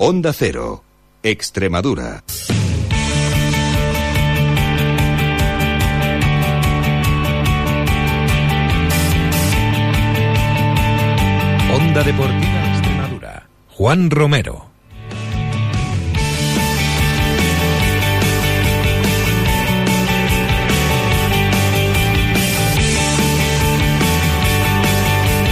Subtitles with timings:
[0.00, 0.84] Onda Cero,
[1.24, 2.22] Extremadura.
[11.74, 13.48] Onda Deportiva Extremadura.
[13.76, 14.70] Juan Romero.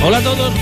[0.05, 0.55] Hola a todos,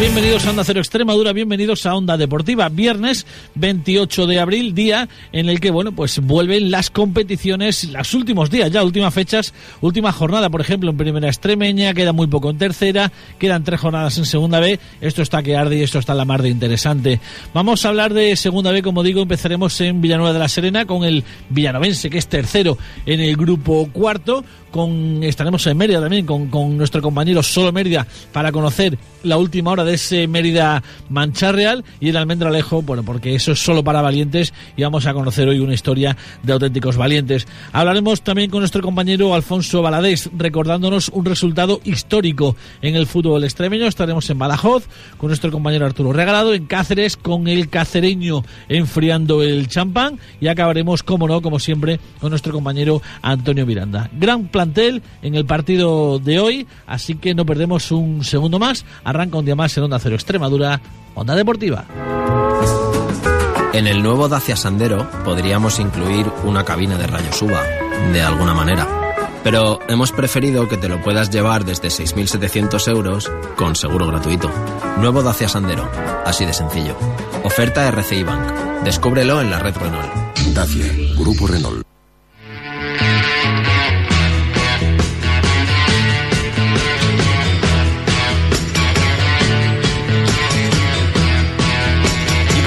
[0.00, 5.50] bienvenidos a Onda Cero Extremadura, bienvenidos a Onda Deportiva, viernes 28 de abril, día en
[5.50, 10.48] el que, bueno, pues vuelven las competiciones, los últimos días ya, últimas fechas, última jornada,
[10.48, 14.58] por ejemplo, en primera extremeña, queda muy poco en tercera, quedan tres jornadas en segunda
[14.58, 17.20] B, esto está que arde y esto está la mar de interesante.
[17.52, 21.04] Vamos a hablar de segunda B, como digo, empezaremos en Villanueva de la Serena con
[21.04, 26.48] el villanovense, que es tercero en el grupo cuarto, con estaremos en Mérida también con,
[26.48, 32.08] con, nuestro compañero Solo Mérida para conocer la última hora de ese Mérida Mancharreal y
[32.08, 35.74] el Almendralejo, bueno, porque eso es solo para valientes y vamos a conocer hoy una
[35.74, 37.46] historia de auténticos valientes.
[37.72, 43.86] Hablaremos también con nuestro compañero Alfonso Baladés, recordándonos un resultado histórico en el fútbol extremeño.
[43.86, 44.86] Estaremos en Badajoz
[45.18, 51.02] con nuestro compañero Arturo Regalado, en Cáceres con el cacereño enfriando el champán y acabaremos,
[51.02, 54.08] como no, como siempre, con nuestro compañero Antonio Miranda.
[54.12, 58.84] Gran plantel en el partido de hoy, así que no perdemos un segundo más.
[59.04, 60.82] Arranca un día más en Onda Cero Extremadura,
[61.14, 61.86] Onda Deportiva.
[63.72, 67.62] En el nuevo Dacia Sandero podríamos incluir una cabina de rayos UVA,
[68.12, 68.86] de alguna manera.
[69.42, 74.50] Pero hemos preferido que te lo puedas llevar desde 6.700 euros con seguro gratuito.
[74.98, 75.90] Nuevo Dacia Sandero,
[76.26, 76.94] así de sencillo.
[77.44, 78.84] Oferta RCI Bank.
[78.84, 80.12] Descúbrelo en la red Renault.
[80.52, 80.84] Dacia,
[81.16, 81.89] Grupo Renault.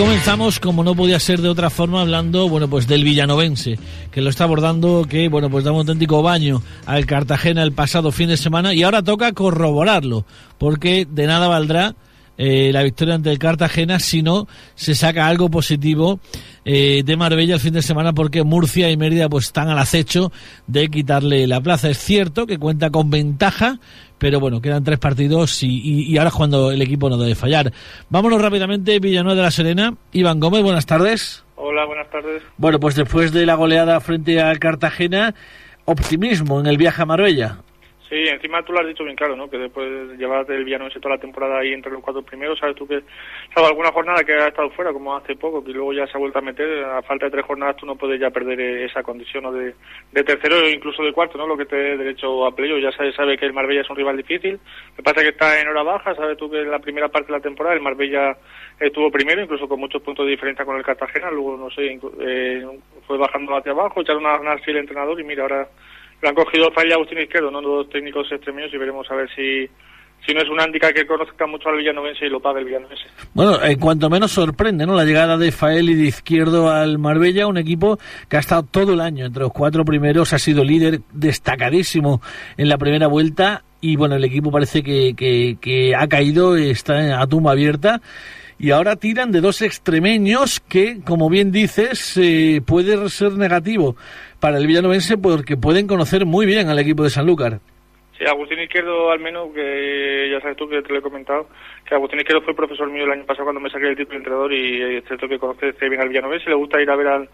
[0.04, 3.80] Comenzamos, como no podía ser de otra forma, hablando, bueno, pues del villanovense,
[4.12, 8.12] que lo está abordando, que, bueno, pues da un auténtico baño al Cartagena el pasado
[8.12, 10.26] fin de semana y ahora toca corroborarlo,
[10.58, 11.96] porque de nada valdrá
[12.38, 16.20] eh, la victoria ante el Cartagena si no se saca algo positivo
[16.66, 20.32] eh, de Marbella el fin de semana porque Murcia y Mérida pues están al acecho
[20.68, 21.90] de quitarle la plaza.
[21.90, 23.80] Es cierto que cuenta con ventaja,
[24.18, 27.36] pero bueno, quedan tres partidos y, y, y ahora es cuando el equipo no debe
[27.36, 27.72] fallar.
[28.10, 29.96] Vámonos rápidamente, Villanueva de la Serena.
[30.12, 31.44] Iván Gómez, buenas tardes.
[31.56, 32.42] Hola, buenas tardes.
[32.58, 35.36] Bueno, pues después de la goleada frente al Cartagena,
[35.86, 37.60] optimismo en el viaje a Marbella.
[38.14, 39.50] Sí, encima tú lo has dicho bien claro, ¿no?
[39.50, 42.76] Que después de llevar el Villanovense toda la temporada ahí entre los cuatro primeros, sabes
[42.76, 43.02] tú que,
[43.52, 46.20] salvo alguna jornada que ha estado fuera, como hace poco, que luego ya se ha
[46.20, 49.46] vuelto a meter, a falta de tres jornadas tú no puedes ya perder esa condición
[49.46, 49.52] ¿no?
[49.52, 49.74] de,
[50.12, 51.48] de tercero o incluso de cuarto, ¿no?
[51.48, 52.78] Lo que te dé derecho a playo.
[52.78, 54.60] Ya sabes sabe que el Marbella es un rival difícil.
[54.96, 57.40] Me pasa que está en hora baja, sabes tú que en la primera parte de
[57.40, 58.38] la temporada el Marbella
[58.80, 62.64] estuvo primero, incluso con muchos puntos de diferencia con el Cartagena, luego, no sé, eh,
[63.08, 65.68] fue bajando hacia abajo, echaron a ganar el entrenador y mira, ahora
[66.24, 67.62] lo han cogido Falla Agustín Izquierdo, ¿no?
[67.62, 69.70] Los técnicos extremeños y veremos a ver si
[70.26, 73.04] si no es un handicap que conozca mucho al villanovense y lo paga el villanovense.
[73.34, 74.96] Bueno, en cuanto menos sorprende, ¿no?
[74.96, 78.94] La llegada de Fael y de Izquierdo al Marbella, un equipo que ha estado todo
[78.94, 82.22] el año entre los cuatro primeros, ha sido líder destacadísimo
[82.56, 87.22] en la primera vuelta y bueno, el equipo parece que, que, que ha caído, está
[87.22, 88.00] a tumba abierta
[88.64, 93.98] y ahora tiran de dos extremeños que, como bien dices, eh, puede ser negativo
[94.40, 97.60] para el villanovense porque pueden conocer muy bien al equipo de Sanlúcar.
[98.18, 101.50] Sí, Agustín Izquierdo, al menos, que ya sabes tú que te lo he comentado,
[101.86, 104.18] que Agustín Izquierdo fue profesor mío el año pasado cuando me saqué el título de
[104.20, 107.30] entrenador y es cierto que conoce bien al villanovense, le gusta ir a ver al,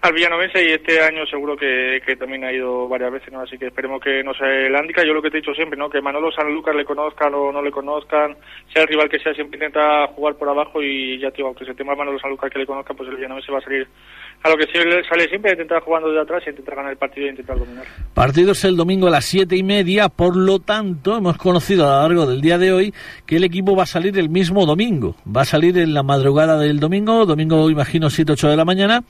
[0.00, 3.40] al villanovense y este año seguro que, que también ha ido varias veces, ¿no?
[3.40, 5.04] Así que esperemos que no sea el handicap.
[5.04, 5.90] Yo lo que te he dicho siempre, ¿no?
[5.90, 8.36] Que Manolo Sanlúcar le conozcan o no le conozcan,
[8.72, 11.74] sea el rival que sea, siempre intenta jugar por abajo y ya, tío, aunque se
[11.74, 13.88] tema Manolo Sanlúcar que le conozca, pues el villanovense va a salir
[14.42, 14.66] a lo que
[15.08, 17.84] sale siempre, intentar jugando de atrás intentar ganar el partido e intentar dominar.
[18.14, 21.96] Partido es el domingo a las siete y media, por lo tanto, hemos conocido a
[21.96, 22.94] lo largo del día de hoy
[23.26, 25.16] que el equipo va a salir el mismo domingo.
[25.26, 29.02] Va a salir en la madrugada del domingo, domingo imagino 7 8 de la mañana,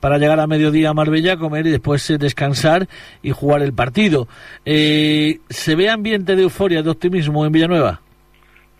[0.00, 2.88] para llegar a mediodía a Marbella, comer y después eh, descansar
[3.22, 4.26] y jugar el partido.
[4.64, 8.01] Eh, ¿Se ve ambiente de euforia, de optimismo en Villanueva?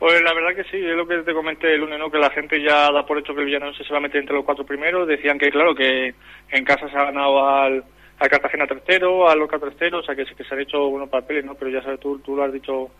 [0.03, 2.11] Pues la verdad que sí, es lo que te comenté el lunes, ¿no?
[2.11, 4.35] que la gente ya da por hecho que el Villanovense se va a meter entre
[4.35, 5.07] los cuatro primeros.
[5.07, 6.13] Decían que, claro, que
[6.51, 7.85] en casa se ha ganado al,
[8.19, 11.45] al Cartagena tercero, al Loca tercero, o sea que, que se han hecho buenos papeles,
[11.45, 11.55] ¿no?
[11.55, 12.91] Pero ya sabes, tú, tú lo has dicho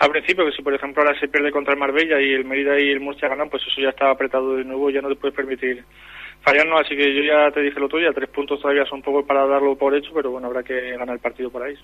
[0.00, 2.78] al principio, que si por ejemplo ahora se pierde contra el Marbella y el Mérida
[2.78, 5.34] y el Murcia ganan, pues eso ya está apretado de nuevo, ya no te puedes
[5.34, 5.82] permitir
[6.42, 6.82] fallarnos.
[6.82, 9.76] Así que yo ya te dije lo tuyo, tres puntos todavía son poco para darlo
[9.76, 11.74] por hecho, pero bueno, habrá que ganar el partido por ahí.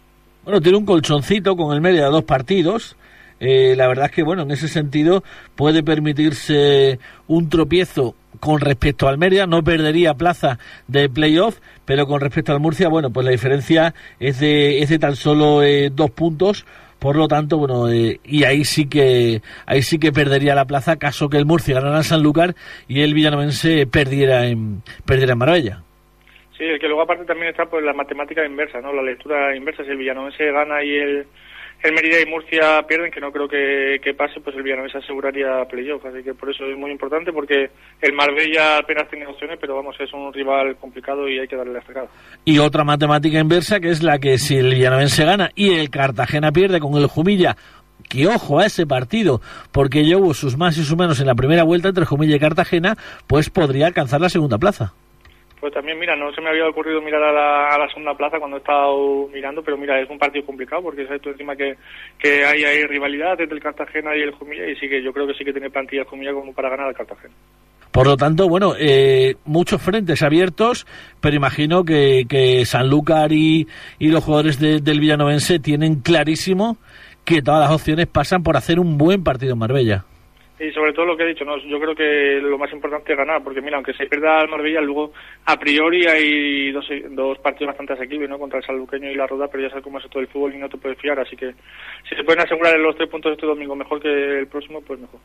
[0.44, 2.94] Bueno, tiene un colchoncito con el Mérida dos partidos
[3.40, 5.22] eh, la verdad es que, bueno, en ese sentido
[5.54, 12.20] puede permitirse un tropiezo con respecto al Mérida, no perdería plaza de playoff, pero con
[12.20, 16.10] respecto al Murcia, bueno, pues la diferencia es de, es de tan solo eh, dos
[16.10, 16.66] puntos,
[16.98, 20.96] por lo tanto, bueno, eh, y ahí sí que ahí sí que perdería la plaza
[20.96, 22.54] caso que el Murcia ganara en Sanlúcar
[22.88, 25.82] y el Villanovense perdiera en perdiera en Marbella.
[26.56, 28.92] Sí, el que luego aparte también está pues la matemática inversa, ¿no?
[28.92, 31.26] La lectura inversa, si el Villanovense gana y el
[31.82, 36.04] el Mérida y Murcia pierden, que no creo que, pase, pues el Villarreal aseguraría playoff.
[36.04, 37.70] Así que por eso es muy importante, porque
[38.00, 41.74] el Marbella apenas tiene opciones, pero vamos, es un rival complicado y hay que darle
[41.74, 42.08] la fregada.
[42.44, 44.76] Y otra matemática inversa, que es la que si el
[45.08, 47.56] se gana y el Cartagena pierde con el Jumilla,
[48.08, 49.40] que ojo a ese partido,
[49.72, 52.96] porque llevo sus más y sus menos en la primera vuelta entre Jumilla y Cartagena,
[53.26, 54.92] pues podría alcanzar la segunda plaza.
[55.66, 58.38] Pues también, mira, no se me había ocurrido mirar a la, a la segunda plaza
[58.38, 61.74] cuando he estado mirando, pero mira, es un partido complicado porque sabes tú encima que,
[62.20, 65.26] que hay, hay rivalidad entre el Cartagena y el Jumilla y sí que yo creo
[65.26, 67.34] que sí que tiene plantilla el como para ganar al Cartagena.
[67.90, 70.86] Por lo tanto, bueno, eh, muchos frentes abiertos,
[71.20, 73.66] pero imagino que, que Sanlúcar y,
[73.98, 76.76] y los jugadores del Villanovense tienen clarísimo
[77.24, 80.04] que todas las opciones pasan por hacer un buen partido en Marbella.
[80.58, 81.58] Y sobre todo lo que he dicho, ¿no?
[81.58, 84.80] yo creo que lo más importante es ganar, porque mira, aunque se pierda el Marbella,
[84.80, 85.12] luego
[85.44, 88.38] a priori hay dos, dos partidos bastante asequibles, ¿no?
[88.38, 90.58] Contra el Saluqueño y la Roda, pero ya sabes cómo es todo el fútbol y
[90.58, 91.52] no te puedes fiar, así que
[92.08, 95.20] si se pueden asegurar los tres puntos este domingo mejor que el próximo, pues mejor.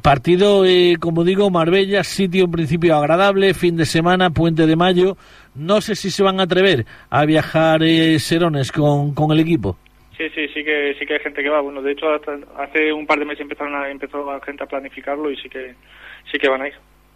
[0.00, 5.16] Partido, eh, como digo, Marbella, sitio en principio agradable, fin de semana, puente de mayo.
[5.54, 9.76] No sé si se van a atrever a viajar eh, Serones con, con el equipo.
[10.16, 11.60] Sí, sí, sí que sí que hay gente que va.
[11.60, 12.06] Bueno, de hecho,
[12.58, 15.74] hace un par de meses empezaron a, empezó la gente a planificarlo y sí que
[16.30, 16.74] sí que van a ir.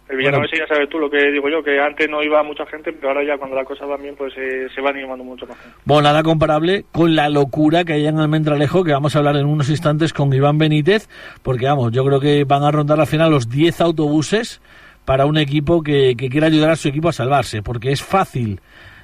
[0.09, 2.93] El Villanovense ya sabes tú lo que digo yo, que antes no iba mucha gente,
[2.93, 5.57] pero ahora ya cuando la cosa va bien, pues eh, se van animando mucho más
[5.59, 5.77] gente.
[5.83, 9.45] Bueno, nada comparable con la locura que hay en Almendralejo, que vamos a hablar en
[9.45, 11.09] unos instantes con Iván Benítez,
[11.43, 14.61] porque vamos, yo creo que van a rondar al final los 10 autobuses
[15.03, 18.61] para un equipo que, que quiera ayudar a su equipo a salvarse, porque es fácil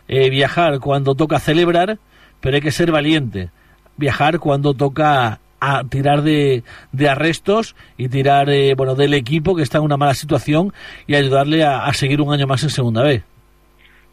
[0.08, 1.98] eh, viajar cuando toca celebrar,
[2.40, 3.50] pero hay que ser valiente
[3.98, 6.62] viajar cuando toca a tirar de,
[7.10, 10.74] arrestos y tirar eh, bueno del equipo que está en una mala situación
[11.08, 13.24] y ayudarle a, seguir un año más en segunda vez.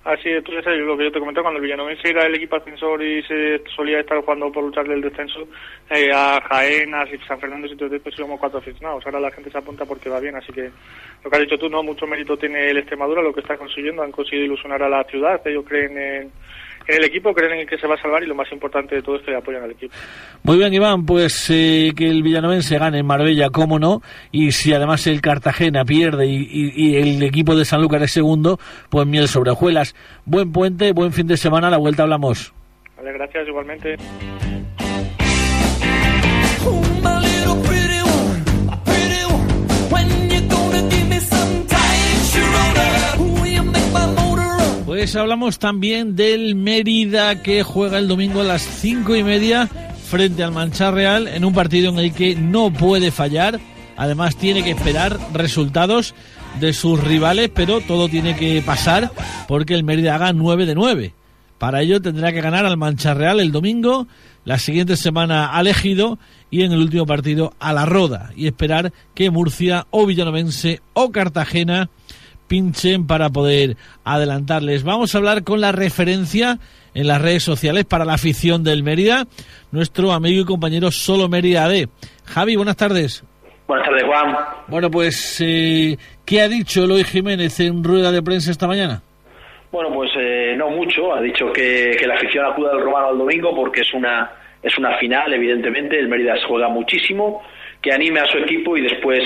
[0.04, 2.34] Así es, tú ya sabes lo que yo te comenté, cuando el Villanovense era el
[2.34, 5.46] equipo ascensor y se solía estar jugando por luchar del descenso,
[5.90, 9.04] eh, a Jaén, a San Fernando y todo pues íbamos cuatro aficionados.
[9.04, 10.70] Ahora la gente se apunta porque va bien, así que
[11.22, 14.02] lo que has dicho tú, no, mucho mérito tiene el Extremadura, lo que está consiguiendo,
[14.02, 16.32] han conseguido ilusionar a la ciudad, ellos creen en
[16.90, 19.02] en el equipo, creen en que se va a salvar y lo más importante de
[19.02, 19.94] todo es que apoyan al equipo.
[20.42, 24.02] Muy bien, Iván, pues eh, que el Villanovense gane en Marbella, cómo no,
[24.32, 28.58] y si además el Cartagena pierde y, el equipo de Sanlúcar es segundo,
[28.88, 29.94] pues miel sobre hojuelas.
[30.24, 32.52] Buen puente, buen fin de semana, a la vuelta hablamos.
[32.96, 33.96] Vale, gracias, igualmente.
[45.00, 50.44] Pues hablamos también del Mérida que juega el domingo a las cinco y media frente
[50.44, 53.58] al Mancha Real en un partido en el que no puede fallar.
[53.96, 56.14] Además tiene que esperar resultados
[56.60, 59.10] de sus rivales, pero todo tiene que pasar
[59.48, 61.14] porque el Mérida haga 9 de 9.
[61.56, 64.06] Para ello tendrá que ganar al Mancha Real el domingo,
[64.44, 66.18] la siguiente semana al Ejido
[66.50, 71.10] y en el último partido a la Roda y esperar que Murcia o Villanovense o
[71.10, 71.88] Cartagena
[72.50, 74.82] pinchen para poder adelantarles.
[74.82, 76.58] Vamos a hablar con la referencia
[76.94, 79.24] en las redes sociales para la afición del Mérida,
[79.70, 81.86] nuestro amigo y compañero Solo Mérida AD.
[82.26, 83.24] Javi, buenas tardes.
[83.68, 84.36] Buenas tardes, Juan.
[84.66, 89.00] Bueno, pues, eh, ¿qué ha dicho Eloy Jiménez en rueda de prensa esta mañana?
[89.70, 91.14] Bueno, pues eh, no mucho.
[91.14, 94.28] Ha dicho que, la afición acuda al Romano al domingo porque es una,
[94.60, 96.00] es una final, evidentemente.
[96.00, 97.42] El Mérida juega muchísimo.
[97.80, 99.22] Que anime a su equipo y después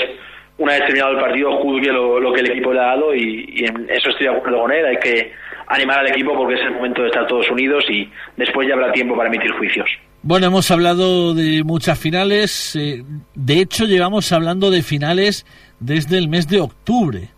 [0.59, 3.89] una vez terminado el partido juzgue lo, que el equipo le ha dado y, en
[3.91, 4.87] eso estoy de acuerdo con él.
[4.87, 5.33] Hay que
[5.67, 8.93] animar al equipo porque es el momento de estar todos unidos y después ya habrá
[8.93, 9.89] tiempo para emitir juicios.
[10.23, 12.77] Bueno, hemos hablado de muchas finales.
[12.77, 13.03] Eh,
[13.35, 15.45] de hecho, llevamos hablando de finales
[15.81, 17.29] desde el mes de octubre.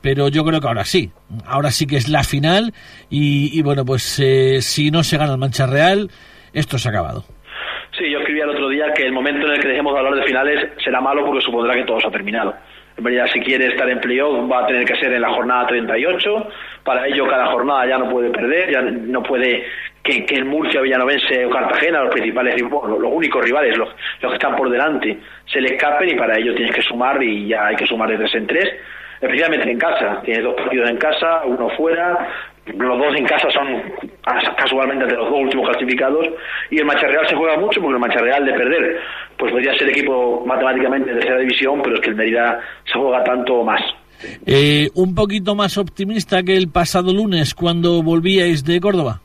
[0.00, 1.10] Pero yo creo que ahora sí.
[1.46, 2.72] Ahora sí que es la final.
[3.10, 6.10] Y, bueno, pues eh, si no se gana el Mancha Real,
[6.52, 7.24] esto se ha acabado.
[7.98, 8.20] Sí, yo
[8.94, 11.74] que el momento en el que dejemos de hablar de finales será malo porque supondrá
[11.74, 12.54] que todo se ha terminado.
[12.96, 15.66] En realidad, si quiere estar en playoff, va a tener que ser en la jornada
[15.66, 16.48] 38.
[16.82, 19.64] Para ello, cada jornada ya no puede perder, ya no puede
[20.02, 23.88] que, que el Murcia, Villanovense o Cartagena, los principales, los, los únicos rivales, los,
[24.22, 27.48] los, que están por delante, se le escapen y para ello tienes que sumar y
[27.48, 28.72] ya hay que sumar de tres en tres,
[29.20, 30.22] especialmente en casa.
[30.22, 32.28] Tienes dos partidos en casa, uno fuera,
[32.66, 33.66] los dos en casa son
[34.56, 36.26] casualmente de los dos últimos clasificados
[36.70, 39.00] y el Mancha Real se juega mucho porque el Mancha Real de perder
[39.38, 43.22] pues podría ser equipo matemáticamente de tercera división pero es que el Mérida se juega
[43.22, 43.80] tanto más.
[44.46, 49.20] Eh, un poquito más optimista que el pasado lunes cuando volvíais de Córdoba.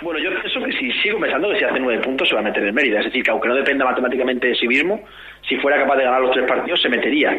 [0.00, 2.44] Bueno yo pienso que si sigo pensando que si hace nueve puntos se va a
[2.44, 3.00] meter el Mérida.
[3.00, 4.98] Es decir que aunque no dependa matemáticamente de sí mismo
[5.46, 7.36] si fuera capaz de ganar los tres partidos se metería.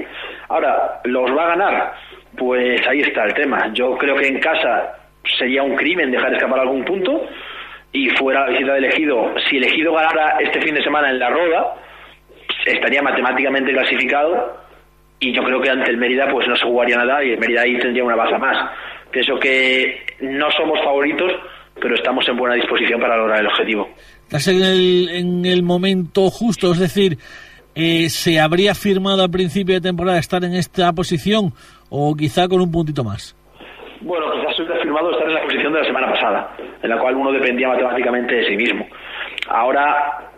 [0.49, 1.93] Ahora los va a ganar
[2.37, 3.73] pues ahí está el tema.
[3.73, 4.96] Yo creo que en casa
[5.37, 7.27] sería un crimen dejar escapar algún punto
[7.91, 11.29] y fuera la visita de elegido, si elegido ganara este fin de semana en la
[11.29, 11.75] Roda,
[12.65, 14.57] estaría matemáticamente clasificado
[15.19, 17.61] y yo creo que ante el Mérida pues no se jugaría nada y el Mérida
[17.61, 18.57] ahí tendría una baza más.
[19.11, 21.31] Pienso que no somos favoritos,
[21.79, 23.89] pero estamos en buena disposición para lograr el objetivo.
[24.23, 27.17] Estás en el, en el momento justo, es decir,
[27.73, 31.53] eh, ¿se habría firmado al principio de temporada estar en esta posición
[31.89, 33.35] o quizá con un puntito más?
[34.01, 34.25] Bueno,
[34.97, 37.31] quizás hubiera firmado estar en la posición de la semana pasada, en la cual uno
[37.31, 38.87] dependía matemáticamente de sí mismo.
[39.49, 40.31] Ahora,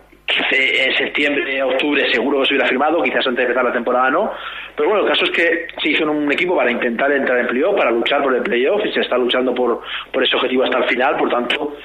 [0.52, 4.32] en septiembre, octubre, seguro que se hubiera firmado, quizás antes de empezar la temporada no.
[4.76, 7.76] Pero bueno, el caso es que se hizo un equipo para intentar entrar en playoff,
[7.76, 9.80] para luchar por el playoff, y se está luchando por,
[10.12, 11.76] por ese objetivo hasta el final, por tanto,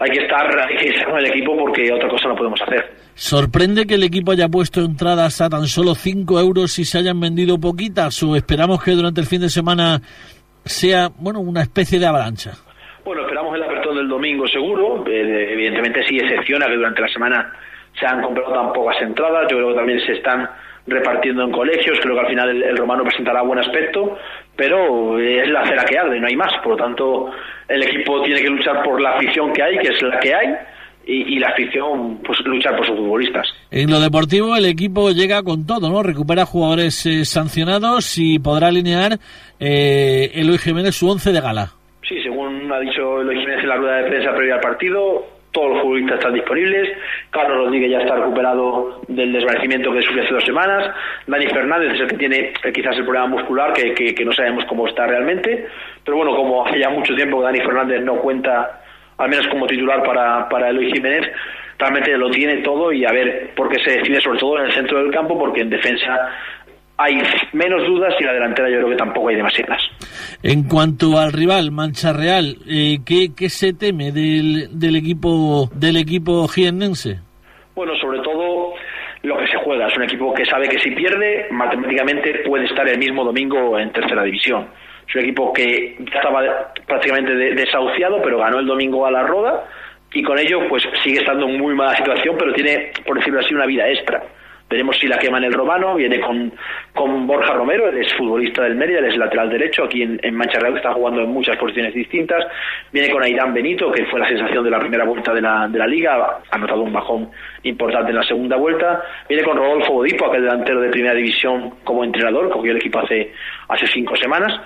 [0.00, 2.92] hay que estar, hay que estar con el equipo porque otra cosa no podemos hacer.
[3.14, 7.20] ¿Sorprende que el equipo haya puesto entradas a tan solo 5 euros y se hayan
[7.20, 8.22] vendido poquitas?
[8.22, 10.00] ¿O esperamos que durante el fin de semana
[10.64, 12.52] sea bueno una especie de avalancha.
[13.04, 15.04] Bueno, esperamos el apertura del domingo seguro.
[15.06, 17.52] Eh, evidentemente sí excepciona que durante la semana
[17.98, 19.50] se han comprado tan pocas entradas.
[19.50, 20.48] Yo creo que también se están
[20.86, 21.98] repartiendo en colegios.
[22.00, 24.18] Creo que al final el, romano presentará buen aspecto,
[24.54, 26.52] pero es la cera que arde, no hay más.
[26.62, 27.30] Por lo tanto,
[27.68, 30.54] el equipo tiene que luchar por la afición que hay, que es la que hay,
[31.06, 33.46] y, la afición pues luchar por sus futbolistas.
[33.70, 36.02] En lo deportivo el equipo llega con todo, ¿no?
[36.02, 39.18] Recupera jugadores eh, sancionados y podrá alinear
[39.58, 41.72] eh, Eloy Jiménez su once de gala.
[42.08, 45.70] Sí, según ha dicho Eloy Jiménez en la rueda de prensa previa al partido, todos
[45.70, 46.88] los futbolistas están disponibles.
[47.30, 50.94] Carlos Rodríguez ya está recuperado del desvanecimiento que sufrió hace dos semanas.
[51.26, 54.64] Dani Fernández es el que tiene eh, quizás el problema muscular, que, que, no sabemos
[54.66, 55.66] cómo está realmente.
[56.04, 58.81] Pero bueno, como hace ya mucho tiempo que Dani Fernández no cuenta
[59.22, 61.30] al menos como titular para, para Eloy Jiménez,
[61.78, 64.72] realmente lo tiene todo y a ver por qué se decide sobre todo en el
[64.72, 66.28] centro del campo, porque en defensa
[66.96, 67.20] hay
[67.52, 69.80] menos dudas y la delantera yo creo que tampoco hay demasiadas.
[70.42, 75.96] En cuanto al rival, Mancha Real, eh, ¿qué, ¿qué, se teme del, del equipo del
[75.96, 77.20] equipo jiennense?
[77.74, 78.74] Bueno, sobre todo
[79.22, 79.86] lo que se juega.
[79.86, 83.92] Es un equipo que sabe que si pierde, matemáticamente puede estar el mismo domingo en
[83.92, 84.66] tercera división.
[85.12, 89.64] Es un equipo que estaba prácticamente desahuciado, pero ganó el domingo a la Roda
[90.14, 93.52] y con ello pues sigue estando en muy mala situación, pero tiene, por decirlo así,
[93.54, 94.22] una vida extra.
[94.70, 96.50] Veremos si la quema en el Romano, viene con,
[96.94, 100.34] con Borja Romero, él es futbolista del Mérida, él es lateral derecho, aquí en, en
[100.34, 102.42] Mancha Real está jugando en muchas posiciones distintas,
[102.90, 105.78] viene con Airán Benito, que fue la sensación de la primera vuelta de la, de
[105.78, 107.30] la liga, ha notado un bajón
[107.64, 112.02] importante en la segunda vuelta, viene con Rodolfo Bodipo, aquel delantero de primera división como
[112.02, 113.30] entrenador, cogió el equipo hace,
[113.68, 114.58] hace cinco semanas,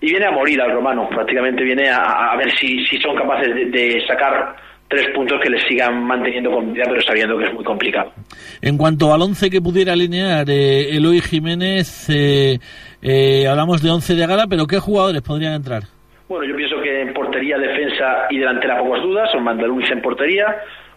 [0.00, 3.54] y viene a morir al romano, prácticamente viene a, a ver si, si son capaces
[3.54, 4.56] de, sacar
[4.88, 8.12] tres puntos que les sigan manteniendo con vida, pero sabiendo que es muy complicado.
[8.62, 12.58] En cuanto al once que pudiera alinear eh, Eloy Jiménez, eh,
[13.02, 15.82] eh, hablamos de once de gala, pero ¿qué jugadores podrían entrar?
[16.28, 20.46] Bueno, yo pienso que en portería, defensa y delantera pocas dudas, son Mandaluis en portería,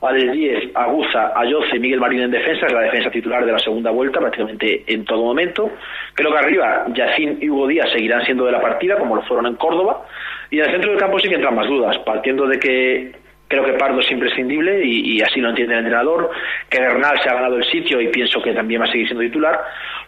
[0.02, 3.60] Alex 10, Aguza, Ayoce y Miguel Marín en defensa, es la defensa titular de la
[3.60, 5.72] segunda vuelta prácticamente en todo momento.
[6.14, 9.48] Creo que arriba Yacín y Hugo Díaz seguirán siendo de la partida, como lo fueron
[9.48, 10.06] en Córdoba.
[10.50, 13.12] Y en el centro del campo sí que entran más dudas, partiendo de que
[13.50, 16.30] creo que Pardo es imprescindible y, así lo entiende el entrenador,
[16.70, 19.24] que Bernal se ha ganado el sitio y pienso que también va a seguir siendo
[19.24, 19.60] titular.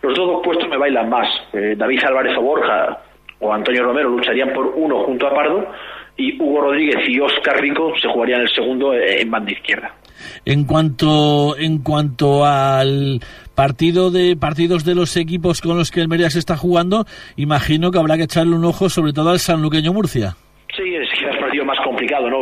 [0.01, 1.27] Los dos puestos me bailan más.
[1.51, 2.99] Eh, David Álvarez o Borja
[3.39, 5.67] o Antonio Romero lucharían por uno junto a Pardo
[6.21, 9.91] y Hugo Rodríguez y Oscar Rico se jugarían el segundo en banda izquierda.
[10.45, 13.19] En cuanto en cuanto al
[13.55, 17.05] partido de partidos de los equipos con los que el Mérida se está jugando,
[17.37, 20.35] imagino que habrá que echarle un ojo sobre todo al Sanluqueño Murcia.
[20.75, 22.39] Sí, es quizás el partido más complicado, ¿no?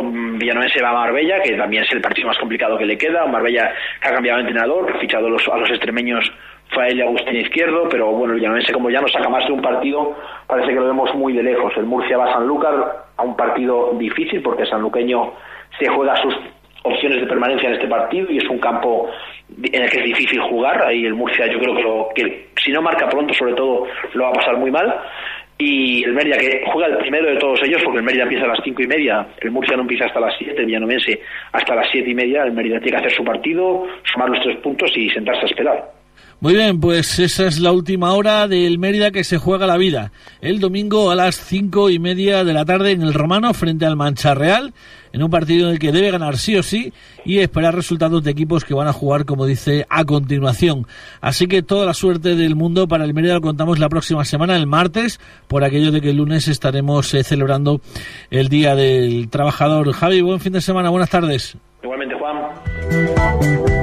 [0.72, 3.26] se va a Marbella, que también es el partido más complicado que le queda.
[3.26, 6.30] Marbella que ha cambiado de entrenador, ha fichado a los, a los extremeños
[6.72, 10.16] Fael y Agustín Izquierdo, pero bueno, el como ya no saca más de un partido,
[10.46, 11.72] parece que lo vemos muy de lejos.
[11.76, 15.32] El Murcia va a Sanlúcar a un partido difícil porque Sanluqueño
[15.78, 16.34] se juega sus
[16.82, 19.10] opciones de permanencia en este partido y es un campo
[19.62, 20.82] en el que es difícil jugar.
[20.86, 24.24] Ahí el Murcia yo creo que, lo, que si no marca pronto sobre todo lo
[24.24, 24.94] va a pasar muy mal.
[25.58, 28.48] Y el Mérida que juega el primero de todos ellos porque el Mérida empieza a
[28.48, 31.20] las cinco y media, el Murcia no empieza hasta las siete, el Villanovense
[31.52, 34.56] hasta las siete y media, el Mérida tiene que hacer su partido, sumar los tres
[34.56, 35.99] puntos y sentarse a esperar.
[36.40, 40.10] Muy bien, pues esa es la última hora del Mérida que se juega la vida.
[40.40, 43.94] El domingo a las cinco y media de la tarde en el Romano frente al
[43.94, 44.72] Mancha Real,
[45.12, 46.94] en un partido en el que debe ganar sí o sí
[47.26, 50.86] y esperar resultados de equipos que van a jugar, como dice, a continuación.
[51.20, 54.56] Así que toda la suerte del mundo para el Mérida lo contamos la próxima semana,
[54.56, 57.82] el martes, por aquello de que el lunes estaremos eh, celebrando
[58.30, 59.92] el Día del Trabajador.
[59.92, 61.58] Javi, buen fin de semana, buenas tardes.
[61.82, 63.79] Igualmente, Juan.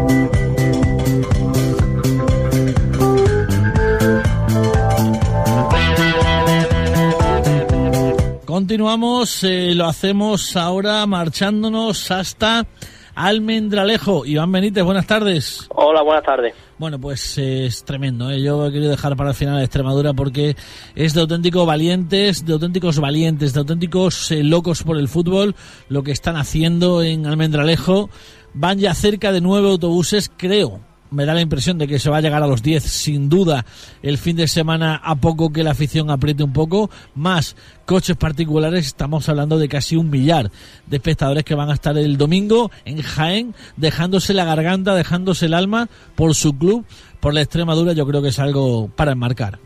[8.57, 12.65] Continuamos, eh, lo hacemos ahora marchándonos hasta
[13.13, 14.25] Almendralejo.
[14.25, 15.67] Iván Benítez, buenas tardes.
[15.69, 16.55] Hola, buenas tardes.
[16.79, 18.31] Bueno, pues eh, es tremendo.
[18.31, 18.41] ¿eh?
[18.41, 20.55] Yo quiero dejar para el final de Extremadura porque
[20.95, 25.53] es de auténticos valientes, de auténticos valientes, de auténticos locos por el fútbol
[25.87, 28.09] lo que están haciendo en Almendralejo.
[28.55, 30.79] Van ya cerca de nueve autobuses, creo,
[31.11, 33.65] me da la impresión de que se va a llegar a los 10 sin duda
[34.01, 36.89] el fin de semana a poco que la afición apriete un poco.
[37.15, 40.49] Más coches particulares estamos hablando de casi un millar
[40.85, 45.53] de espectadores que van a estar el domingo en Jaén dejándose la garganta dejándose el
[45.53, 46.85] alma por su club
[47.19, 49.59] por la Extremadura yo creo que es algo para enmarcar.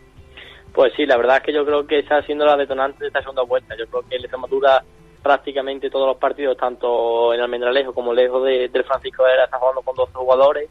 [0.74, 3.22] Pues sí la verdad es que yo creo que está siendo la detonante de esta
[3.22, 3.76] segunda vuelta.
[3.78, 4.84] Yo creo que la Extremadura
[5.22, 9.82] prácticamente todos los partidos tanto en Almendralejo como lejos de, del Francisco Era está jugando
[9.82, 10.70] con 12 jugadores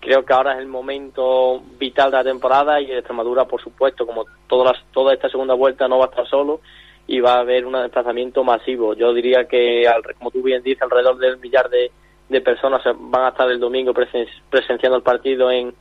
[0.00, 4.24] creo que ahora es el momento vital de la temporada y Extremadura, por supuesto, como
[4.48, 6.60] todas toda esta segunda vuelta no va a estar solo
[7.06, 8.94] y va a haber un desplazamiento masivo.
[8.94, 9.84] Yo diría que,
[10.18, 11.90] como tú bien dices, alrededor del millar de,
[12.40, 15.74] personas van a estar el domingo presenciando el partido en,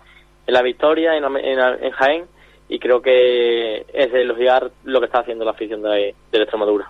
[0.47, 2.25] en la victoria, en, en, Jaén,
[2.67, 6.89] y creo que es de elogiar lo que está haciendo la afición de, de Extremadura.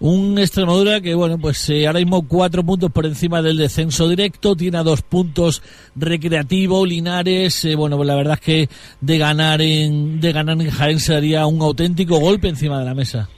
[0.00, 4.56] Un Extremadura que, bueno, pues eh, ahora mismo cuatro puntos por encima del descenso directo,
[4.56, 5.62] tiene a dos puntos
[5.94, 10.70] Recreativo, Linares, eh, bueno, pues la verdad es que de ganar en, de ganar en
[10.70, 13.28] Jaén sería un auténtico golpe encima de la mesa.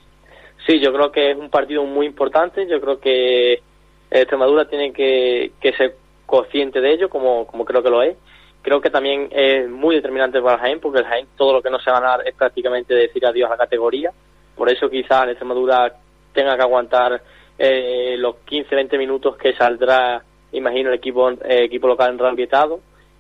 [0.65, 3.61] Sí, yo creo que es un partido muy importante, yo creo que
[4.09, 8.17] Extremadura tiene que, que ser consciente de ello, como, como creo que lo es.
[8.63, 11.81] Creo que también es muy determinante para Jaén, porque el Jaén todo lo que no
[11.81, 14.13] se va a ganar es prácticamente decir adiós a la categoría.
[14.55, 15.93] Por eso quizás Extremadura
[16.33, 17.23] tenga que aguantar
[17.59, 22.51] eh, los 15-20 minutos que saldrá, imagino, el equipo, eh, equipo local en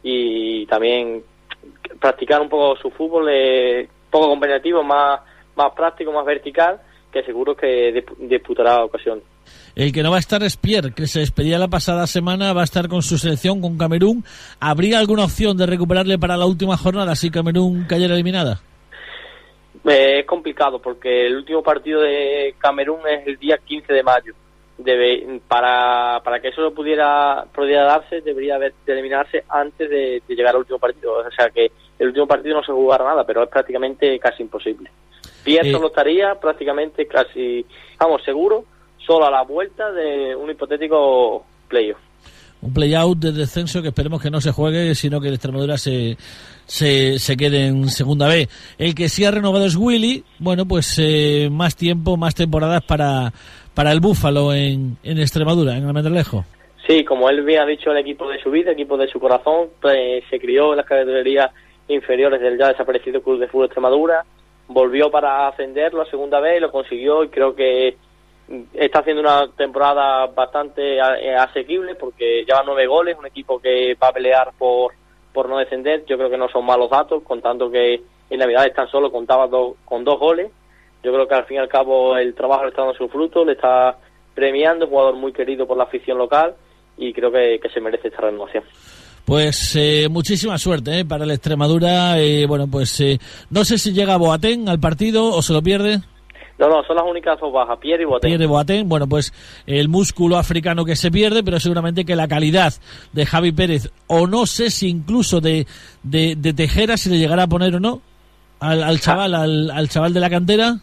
[0.03, 1.22] y también
[2.01, 5.20] practicar un poco su fútbol, eh, poco competitivo, más,
[5.55, 6.81] más práctico, más vertical,
[7.12, 9.22] que seguro que disputará ocasión.
[9.75, 12.62] El que no va a estar es Pierre, que se despedía la pasada semana, va
[12.62, 14.25] a estar con su selección, con Camerún.
[14.61, 18.61] ¿Habría alguna opción de recuperarle para la última jornada si Camerún cayera eliminada?
[19.85, 24.35] Eh, es complicado porque el último partido de Camerún es el día 15 de mayo.
[24.79, 30.55] Debe, para, para que eso pudiera, pudiera darse, debería haber, de eliminarse antes de, llegar
[30.55, 31.18] al último partido.
[31.18, 34.90] O sea que el último partido no se jugará nada, pero es prácticamente casi imposible.
[35.45, 35.73] Pierre eh.
[35.73, 37.64] solo estaría prácticamente casi,
[37.99, 38.64] vamos, seguro,
[38.99, 42.12] solo a la vuelta de un hipotético playoff
[42.62, 46.16] un play-out de descenso que esperemos que no se juegue, sino que el Extremadura se,
[46.64, 48.48] se, se quede en segunda B.
[48.79, 53.33] El que sí ha renovado es Willy, bueno, pues eh, más tiempo, más temporadas para,
[53.75, 56.44] para el Búfalo en, en Extremadura, en Almendralejo.
[56.87, 59.20] Sí, como él bien ha dicho, el equipo de su vida, el equipo de su
[59.20, 61.51] corazón, pues, se crió en las categorías
[61.88, 64.25] inferiores del ya desaparecido Club de Fútbol Extremadura,
[64.68, 67.96] volvió para ascenderlo a segunda vez, lo consiguió y creo que
[68.74, 74.09] está haciendo una temporada bastante eh, asequible porque lleva nueve goles, un equipo que va
[74.09, 74.92] a pelear por,
[75.33, 76.05] por no descender.
[76.07, 79.48] Yo creo que no son malos datos, contando que en Navidad tan solo contaba
[79.85, 80.50] con dos goles.
[81.02, 83.44] Yo creo que al fin y al cabo el trabajo le está dando su fruto,
[83.44, 83.96] le está
[84.35, 86.55] premiando, un jugador muy querido por la afición local
[86.96, 88.64] y creo que, se merece esta renovación.
[89.24, 92.16] Pues eh, muchísima suerte eh, para la Extremadura.
[92.46, 93.02] bueno, pues
[93.50, 96.00] no sé si llega Boateng al partido o se lo pierde.
[96.58, 98.30] No, no, son las únicas dos bajas, Pierre y Boateng.
[98.30, 99.32] Pierre y Boateng, bueno, pues
[99.66, 102.72] el músculo africano que se pierde, pero seguramente que la calidad
[103.12, 105.66] de Javi Pérez, o no sé si incluso de,
[106.02, 108.00] de, Tejera, si le llegará a poner o no,
[108.60, 110.74] al, al chaval, al, chaval de la cantera.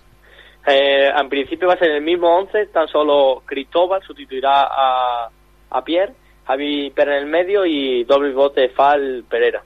[0.67, 5.29] Eh, en principio va a ser el mismo 11, tan solo Cristóbal sustituirá a,
[5.69, 6.13] a Pierre,
[6.45, 9.63] Javi Pérez en el medio y doble bote Fal Pereira.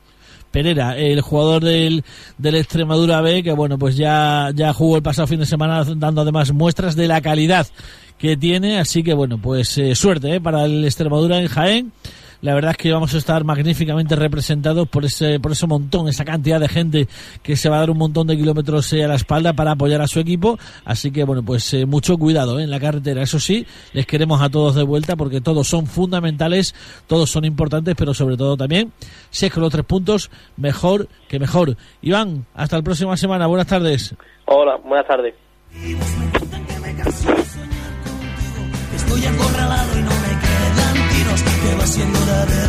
[0.53, 2.03] Pereira, el jugador del,
[2.37, 6.21] del Extremadura B, que bueno, pues ya, ya jugó el pasado fin de semana dando
[6.21, 7.65] además muestras de la calidad
[8.19, 11.91] que tiene, así que bueno, pues eh, suerte eh, para el Extremadura en Jaén
[12.43, 16.25] la verdad es que vamos a estar magníficamente representados por ese, por ese montón, esa
[16.25, 17.07] cantidad de gente
[17.41, 20.01] que se va a dar un montón de kilómetros eh, a la espalda para apoyar
[20.01, 20.59] a su equipo.
[20.83, 23.21] Así que, bueno, pues eh, mucho cuidado en la carretera.
[23.21, 26.75] Eso sí, les queremos a todos de vuelta porque todos son fundamentales,
[27.07, 28.91] todos son importantes, pero sobre todo también,
[29.29, 31.77] si es con los tres puntos, mejor que mejor.
[32.01, 33.47] Iván, hasta la próxima semana.
[33.47, 34.15] Buenas tardes.
[34.47, 35.33] Hola, buenas tardes.
[38.93, 39.92] Estoy acorralado
[41.77, 42.63] de.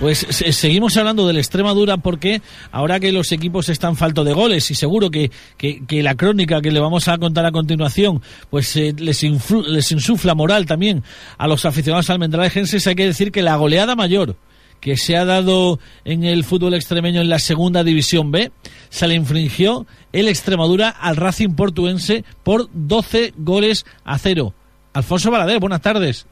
[0.00, 2.40] Pues se- seguimos hablando del Extremadura porque
[2.72, 6.70] ahora que los equipos están falto de goles y seguro que, que, la crónica que
[6.70, 11.02] le vamos a contar a continuación pues eh, les, les insufla moral también
[11.36, 14.36] a los aficionados almendralejenses, hay que decir que la goleada mayor
[14.80, 18.50] que se ha dado en el fútbol extremeño en la segunda división B
[18.88, 24.52] se le infringió el Extremadura al Racing portuense por 12 goles a cero.
[24.92, 26.26] Alfonso Balader, buenas tardes.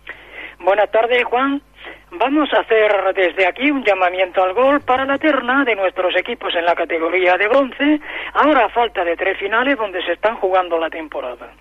[0.64, 1.62] Buenas tardes, Juan.
[2.10, 6.54] Vamos a hacer desde aquí un llamamiento al gol para la terna de nuestros equipos
[6.54, 8.00] en la categoría de bronce,
[8.32, 11.52] ahora a falta de tres finales donde se están jugando la temporada.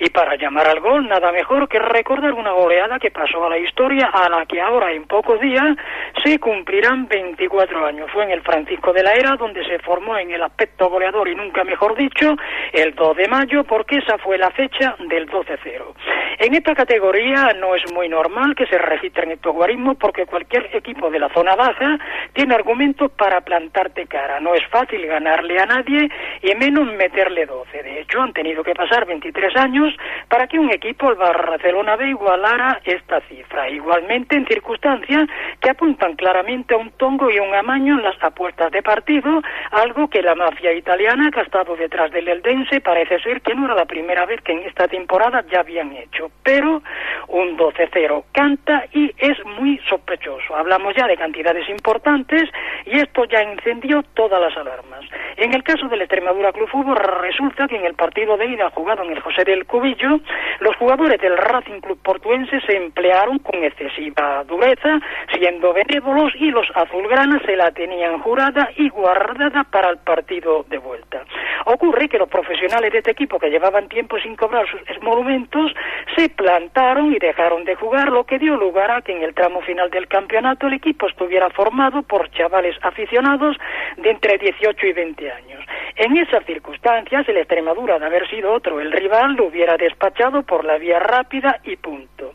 [0.00, 3.58] Y para llamar al gol, nada mejor que recordar una goleada que pasó a la
[3.58, 5.76] historia, a la que ahora en pocos días
[6.24, 8.10] se cumplirán 24 años.
[8.10, 11.36] Fue en el Francisco de la Era, donde se formó en el aspecto goleador y
[11.36, 12.34] nunca mejor dicho,
[12.72, 15.94] el 2 de mayo, porque esa fue la fecha del 12-0.
[16.38, 21.10] En esta categoría no es muy normal que se registren estos guarismos porque cualquier equipo
[21.10, 21.98] de la zona baja
[22.32, 24.40] tiene argumentos para plantarte cara.
[24.40, 26.08] No es fácil ganarle a nadie
[26.42, 27.82] y menos meterle 12.
[27.82, 29.94] De hecho, han tenido que pasar 23 años
[30.28, 33.68] para que un equipo, el Barcelona B, igualara esta cifra.
[33.68, 35.28] Igualmente, en circunstancias
[35.60, 40.08] que apuntan claramente a un tongo y un amaño en las apuestas de partido, algo
[40.08, 43.74] que la mafia italiana que ha estado detrás del Eldense parece ser que no era
[43.74, 46.31] la primera vez que en esta temporada ya habían hecho.
[46.42, 46.82] Pero
[47.28, 50.56] un 12-0 canta y es muy sospechoso.
[50.56, 52.50] Hablamos ya de cantidades importantes
[52.84, 55.04] y esto ya encendió todas las alarmas.
[55.36, 59.02] En el caso del Extremadura Club Fútbol resulta que en el partido de ida jugado
[59.02, 60.20] en el José del Cubillo,
[60.60, 65.00] los jugadores del Racing Club Portuense se emplearon con excesiva dureza,
[65.32, 70.78] siendo benévolos y los azulgranas se la tenían jurada y guardada para el partido de
[70.78, 71.22] vuelta.
[71.64, 75.72] Ocurre que los profesionales de este equipo que llevaban tiempo sin cobrar sus monumentos
[76.16, 79.60] se plantaron y dejaron de jugar, lo que dio lugar a que en el tramo
[79.62, 83.56] final del campeonato el equipo estuviera formado por chavales aficionados
[83.96, 85.64] de entre 18 y 20 años.
[85.96, 90.64] En esas circunstancias, el Extremadura, de haber sido otro el rival, lo hubiera despachado por
[90.64, 92.34] la vía rápida y punto.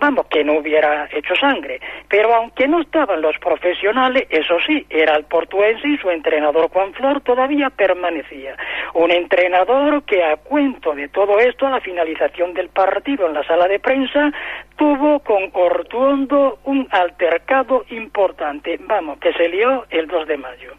[0.00, 1.80] Vamos, que no hubiera hecho sangre.
[2.08, 6.92] Pero aunque no estaban los profesionales, eso sí, era el portuense y su entrenador Juan
[6.94, 8.56] Flor todavía permanecía.
[8.94, 13.44] Un entrenador que a cuento de todo esto, a la finalización del partido en la
[13.44, 14.32] sala de prensa,
[14.76, 18.78] tuvo con Ortuondo un altercado importante.
[18.80, 20.72] Vamos, que se lió el 2 de mayo.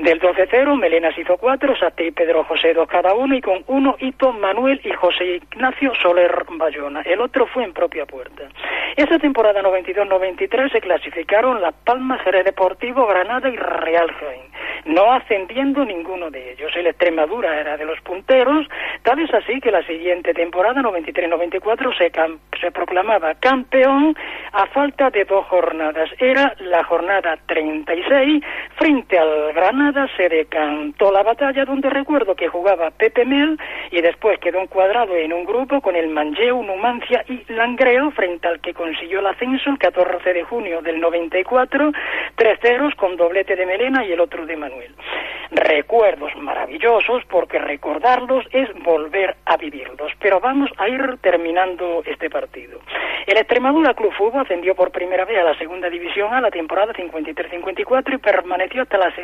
[0.00, 3.96] Del 12-0, Melenas hizo cuatro, Sate y Pedro José dos cada uno, y con uno
[3.98, 7.02] hito Manuel y José Ignacio Soler Bayona.
[7.02, 8.44] El otro fue en propia puerta.
[8.96, 14.42] Esa temporada 92-93 se clasificaron Las Palmas, Jerez Deportivo, Granada y Real Jaén,
[14.86, 16.72] no ascendiendo ninguno de ellos.
[16.74, 18.66] El Extremadura era de los punteros,
[19.02, 22.10] tal es así que la siguiente temporada 93-94 se,
[22.58, 24.16] se proclamaba campeón
[24.52, 26.08] a falta de dos jornadas.
[26.18, 28.42] Era la jornada 36,
[28.76, 33.58] frente al Granada se decantó la batalla donde recuerdo que jugaba Pepe Mel
[33.90, 38.60] y después quedó encuadrado en un grupo con el Manlleu, Numancia y Langreo frente al
[38.60, 41.92] que consiguió el ascenso el 14 de junio del 94,
[42.36, 44.94] tres ceros con doblete de Melena y el otro de Manuel.
[45.50, 52.78] Recuerdos maravillosos porque recordarlos es volver a vivirlos, pero vamos a ir terminando este partido.
[53.26, 56.92] El Extremadura Club Fútbol ascendió por primera vez a la segunda división a la temporada
[56.92, 59.14] 53-54 y permaneció hasta la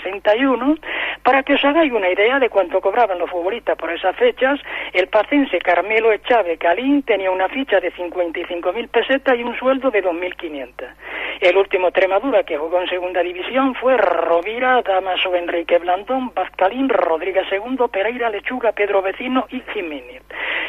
[0.00, 0.78] 60-61.
[1.22, 4.60] Para que os hagáis una idea de cuánto cobraban los futbolistas por esas fechas,
[4.92, 10.02] el pacense Carmelo Echave Calín tenía una ficha de 55.000 pesetas y un sueldo de
[10.02, 10.86] 2.500.
[11.40, 17.46] El último Extremadura que jugó en segunda división fue Rovira, Damaso Enrique Blandón, Pascalín, Rodríguez
[17.50, 20.22] II, Pereira, Lechuga, Pedro Vecino y Jiménez.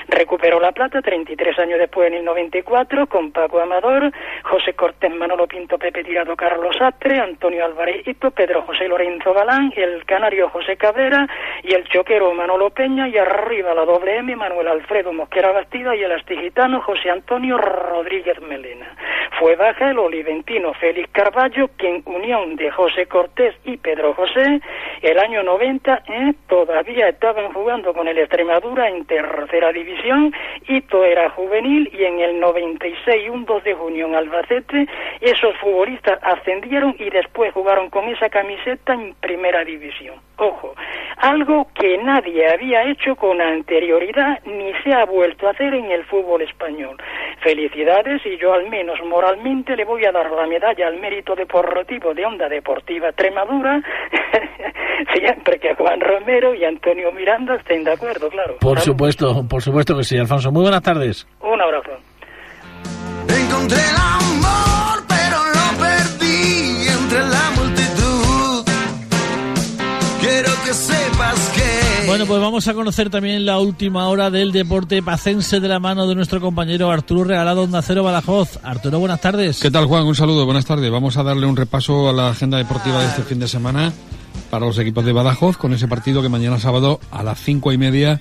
[0.08, 4.12] Recuperó la plata 33 años después, en el 94, con Paco Amador,
[4.44, 9.74] José Cortés, Manolo Pinto, Pepe Tirado, Carlos Astre, Antonio Álvarez Hito, Pedro José Lorenzo Galán,
[9.76, 11.28] el canario José Cabrera
[11.64, 16.04] y el choquero Manolo Peña y arriba la doble M, Manuel Alfredo Mosquera Bastida y
[16.04, 18.96] el astigitano José Antonio Rodríguez Melena.
[19.40, 24.62] Fue baja el oliventino Félix Carballo, que en unión de José Cortés y Pedro José,
[25.02, 30.34] el año 90 eh, todavía estaban jugando con el Extremadura en tercera división,
[30.68, 34.88] Hito era juvenil y en el 96, un 2 de junio en Albacete,
[35.22, 40.16] esos futbolistas ascendieron y después jugaron con esa camiseta en primera división.
[40.38, 40.76] Ojo,
[41.18, 46.06] algo que nadie había hecho con anterioridad ni se ha vuelto a hacer en el
[46.06, 46.98] fútbol español.
[47.42, 52.14] Felicidades y yo al menos moralmente le voy a dar la medalla al mérito deportivo
[52.14, 53.82] de Onda Deportiva Extremadura,
[55.14, 58.58] siempre que Juan Romero y Antonio Miranda estén de acuerdo, claro.
[58.60, 60.52] Por supuesto, por supuesto que sí, Alfonso.
[60.52, 61.28] Muy buenas tardes.
[61.42, 61.92] Un abrazo.
[63.28, 63.97] Encontré
[72.18, 76.08] Bueno, pues vamos a conocer también la última hora del deporte pacense de la mano
[76.08, 78.58] de nuestro compañero Arturo Regalado Onda Cero Badajoz.
[78.64, 79.60] Arturo, buenas tardes.
[79.60, 80.04] ¿Qué tal, Juan?
[80.04, 80.90] Un saludo, buenas tardes.
[80.90, 83.94] Vamos a darle un repaso a la agenda deportiva de este fin de semana
[84.50, 87.78] para los equipos de Badajoz con ese partido que mañana sábado a las cinco y
[87.78, 88.20] media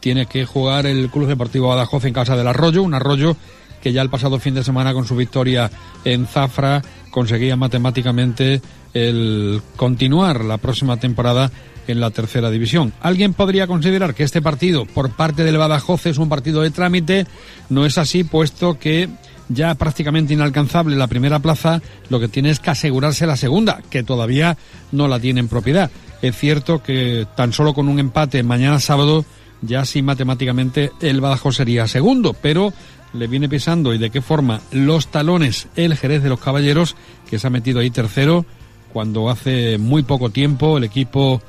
[0.00, 3.34] tiene que jugar el Club Deportivo Badajoz en casa del Arroyo, un Arroyo
[3.80, 5.70] que ya el pasado fin de semana con su victoria
[6.04, 8.60] en Zafra conseguía matemáticamente
[8.92, 11.50] el continuar la próxima temporada
[11.88, 12.92] en la tercera división.
[13.00, 17.26] Alguien podría considerar que este partido por parte del Badajoz es un partido de trámite,
[17.68, 19.08] no es así puesto que
[19.48, 24.02] ya prácticamente inalcanzable la primera plaza, lo que tiene es que asegurarse la segunda, que
[24.02, 24.56] todavía
[24.92, 25.90] no la tiene en propiedad.
[26.20, 29.24] Es cierto que tan solo con un empate mañana sábado
[29.62, 32.72] ya sí matemáticamente el Badajoz sería segundo, pero
[33.12, 36.96] le viene pisando y de qué forma los talones el Jerez de los Caballeros,
[37.28, 38.44] que se ha metido ahí tercero,
[38.92, 41.42] cuando hace muy poco tiempo el equipo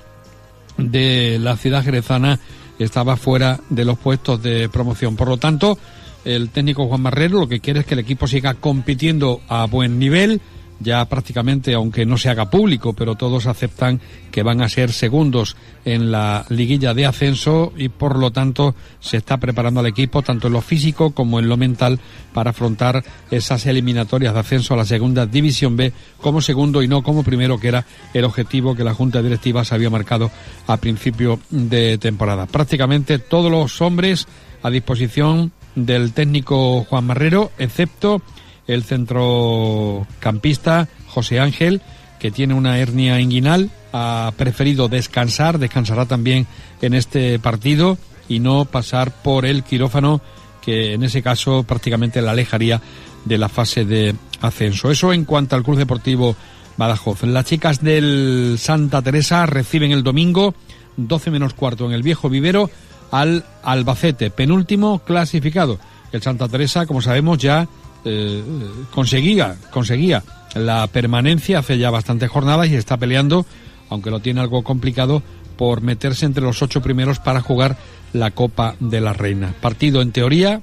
[0.79, 2.39] de la ciudad jerezana
[2.79, 5.15] estaba fuera de los puestos de promoción.
[5.15, 5.77] Por lo tanto,
[6.25, 9.99] el técnico Juan Marrero lo que quiere es que el equipo siga compitiendo a buen
[9.99, 10.41] nivel,
[10.79, 13.99] ya prácticamente, aunque no se haga público, pero todos aceptan
[14.31, 19.17] que van a ser segundos en la liguilla de ascenso y por lo tanto se
[19.17, 21.99] está preparando al equipo tanto en lo físico como en lo mental
[22.33, 27.01] para afrontar esas eliminatorias de ascenso a la segunda división B como segundo y no
[27.01, 30.31] como primero que era el objetivo que la Junta Directiva se había marcado
[30.67, 32.45] a principio de temporada.
[32.45, 34.27] Prácticamente todos los hombres
[34.61, 38.21] a disposición del técnico Juan Marrero, excepto
[38.69, 41.81] el centrocampista José Ángel,
[42.19, 46.45] que tiene una hernia inguinal, ha preferido descansar, descansará también
[46.81, 50.21] en este partido y no pasar por el quirófano,
[50.61, 52.79] que en ese caso prácticamente la alejaría
[53.25, 54.91] de la fase de ascenso.
[54.91, 56.35] Eso en cuanto al Club Deportivo
[56.77, 57.23] Badajoz.
[57.23, 60.53] Las chicas del Santa Teresa reciben el domingo
[60.95, 62.69] 12 menos cuarto en el viejo vivero
[63.09, 65.79] al Albacete, penúltimo clasificado.
[66.11, 67.67] El Santa Teresa, como sabemos, ya
[68.05, 68.43] eh,
[68.91, 70.23] conseguía, conseguía
[70.55, 73.45] la permanencia hace ya bastantes jornadas y está peleando,
[73.89, 75.21] aunque lo tiene algo complicado,
[75.57, 77.77] por meterse entre los ocho primeros para jugar
[78.13, 79.53] la Copa de la Reina.
[79.59, 80.61] Partido en teoría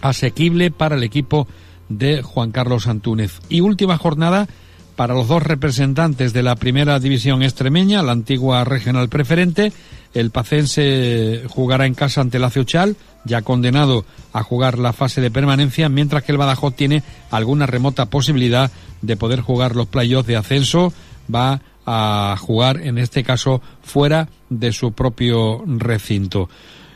[0.00, 1.46] asequible para el equipo
[1.88, 3.40] de Juan Carlos Antúnez.
[3.48, 4.48] Y última jornada
[4.96, 9.72] para los dos representantes de la primera división extremeña, la antigua regional preferente.
[10.14, 15.30] El Pacense jugará en casa ante la Ceuchal, ya condenado a jugar la fase de
[15.30, 18.70] permanencia, mientras que el Badajoz tiene alguna remota posibilidad
[19.02, 20.92] de poder jugar los playoffs de ascenso.
[21.32, 26.48] Va a jugar, en este caso, fuera de su propio recinto.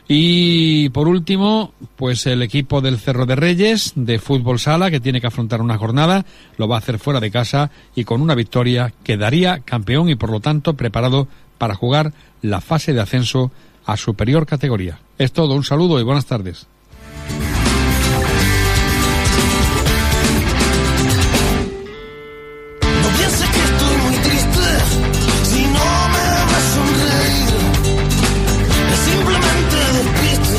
[0.07, 5.21] Y por último, pues el equipo del Cerro de Reyes de fútbol sala que tiene
[5.21, 6.25] que afrontar una jornada,
[6.57, 10.29] lo va a hacer fuera de casa y con una victoria quedaría campeón y por
[10.29, 13.51] lo tanto preparado para jugar la fase de ascenso
[13.85, 14.99] a superior categoría.
[15.17, 16.67] Es todo, un saludo y buenas tardes.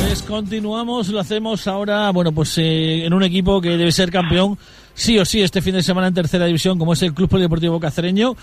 [0.00, 4.58] Pues continuamos, lo hacemos ahora, bueno, pues eh, en un equipo que debe ser campeón
[4.94, 7.78] sí o sí este fin de semana en tercera división, como es el Club Polideportivo
[7.78, 8.36] Cacereño.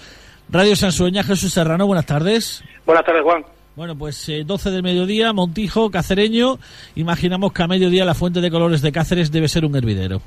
[0.51, 2.61] Radio Sansueña, Jesús Serrano, buenas tardes.
[2.85, 3.45] Buenas tardes, Juan.
[3.77, 6.57] Bueno, pues eh, 12 del mediodía, Montijo, Cacereño.
[6.95, 10.21] Imaginamos que a mediodía la fuente de colores de Cáceres debe ser un hervidero.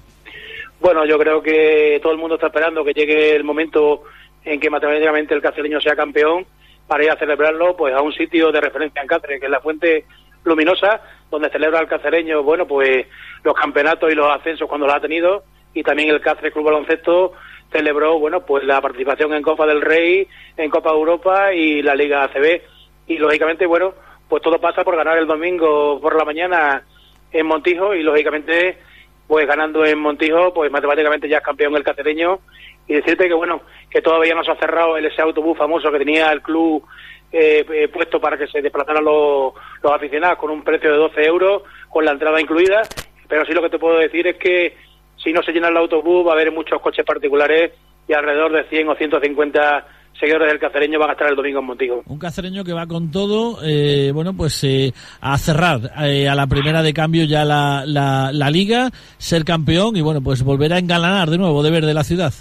[0.81, 4.05] Bueno, yo creo que todo el mundo está esperando que llegue el momento
[4.45, 6.47] en que matemáticamente el cacereño sea campeón
[6.87, 9.61] para ir a celebrarlo pues a un sitio de referencia en Cáceres, que es la
[9.61, 10.07] fuente
[10.43, 13.07] luminosa, donde celebra el cacereño, bueno, pues
[13.43, 17.33] los campeonatos y los ascensos cuando los ha tenido, y también el Cáceres Club Baloncesto
[17.71, 22.25] celebró, bueno, pues la participación en Copa del Rey, en Copa Europa y la Liga
[22.25, 22.61] ACB.
[23.07, 23.95] Y lógicamente, bueno,
[24.29, 26.85] pues todo pasa por ganar el domingo por la mañana
[27.33, 28.79] en Montijo y lógicamente,
[29.27, 32.41] pues ganando en Montijo, pues matemáticamente ya es campeón el cacereño.
[32.87, 36.31] Y decirte que, bueno, que todavía no se ha cerrado ese autobús famoso que tenía
[36.31, 36.85] el club
[37.33, 41.25] eh, eh, puesto para que se desplazaran los, los aficionados con un precio de 12
[41.25, 42.83] euros, con la entrada incluida.
[43.27, 44.77] Pero sí lo que te puedo decir es que
[45.25, 47.73] si no se llena el autobús va a haber muchos coches particulares
[48.07, 49.87] y alrededor de 100 o 150
[50.21, 52.03] seguidores del cacereño van a estar el domingo en Montijo.
[52.07, 56.47] Un cacereño que va con todo, eh, bueno, pues eh, a cerrar eh, a la
[56.47, 60.79] primera de cambio ya la, la, la, liga, ser campeón y bueno, pues volver a
[60.79, 62.33] engalanar de nuevo de ver de la ciudad.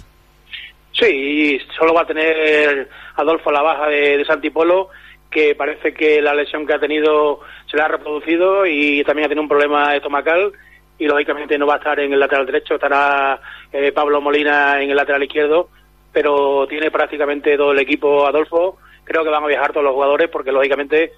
[0.92, 4.90] Sí, y solo va a tener Adolfo la baja de, de Santipolo,
[5.28, 9.28] que parece que la lesión que ha tenido se le ha reproducido y también ha
[9.28, 10.52] tenido un problema estomacal
[10.98, 13.40] y lógicamente no va a estar en el lateral derecho, estará
[13.72, 15.68] eh, Pablo Molina en el lateral izquierdo,
[16.12, 18.78] pero tiene prácticamente todo el equipo Adolfo.
[19.02, 21.12] Creo que van a viajar todos los jugadores porque lógicamente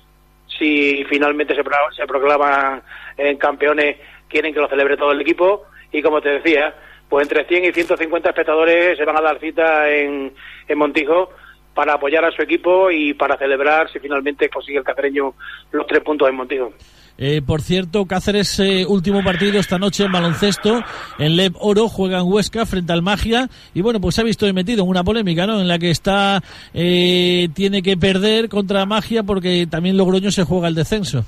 [0.59, 2.83] si finalmente se, pro se proclaman
[3.17, 3.97] en campeones
[4.29, 6.75] quieren que lo celebre todo el equipo y como te decía,
[7.09, 10.33] pues entre 100 y 150 espectadores se van a dar cita en,
[10.67, 11.31] en Montijo
[11.75, 15.35] para apoyar a su equipo y para celebrar si finalmente consigue el cacereño
[15.73, 16.73] los tres puntos en Montijo.
[17.19, 20.83] Eh, por cierto, Cáceres, eh, último partido esta noche en baloncesto.
[21.19, 23.49] En Lev Oro juega en Huesca frente al Magia.
[23.75, 25.61] Y bueno, pues se ha visto metido en una polémica, ¿no?
[25.61, 26.41] En la que está,
[26.75, 31.25] eh, tiene que perder contra Magia porque también Logroño se juega el descenso.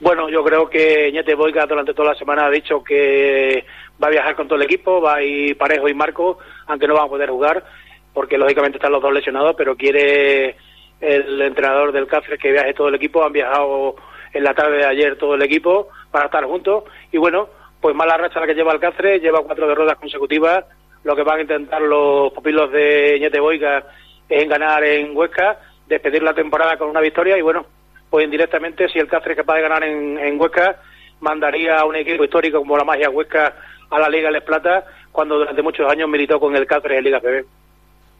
[0.00, 3.64] Bueno, yo creo que Ñete Boica durante toda la semana ha dicho que
[4.02, 6.94] va a viajar con todo el equipo, va a ir Parejo y Marco, aunque no
[6.94, 7.64] van a poder jugar,
[8.12, 10.56] porque lógicamente están los dos lesionados, pero quiere
[11.00, 13.24] el entrenador del Cáceres que viaje todo el equipo.
[13.24, 13.94] Han viajado
[14.32, 16.84] en la tarde de ayer todo el equipo para estar juntos.
[17.10, 17.48] Y bueno,
[17.80, 20.64] pues mala racha la que lleva el Cáceres, lleva cuatro derrotas consecutivas,
[21.04, 23.84] lo que van a intentar los pupilos de Ñete Boiga
[24.28, 27.36] es en ganar en Huesca, despedir la temporada con una victoria.
[27.36, 27.66] Y bueno,
[28.08, 30.76] pues indirectamente si el Cáceres es capaz de ganar en, en Huesca,
[31.20, 33.54] mandaría a un equipo histórico como la Magia Huesca
[33.90, 37.20] a la Liga Les Plata, cuando durante muchos años militó con el Cáceres en Liga
[37.20, 37.44] CB.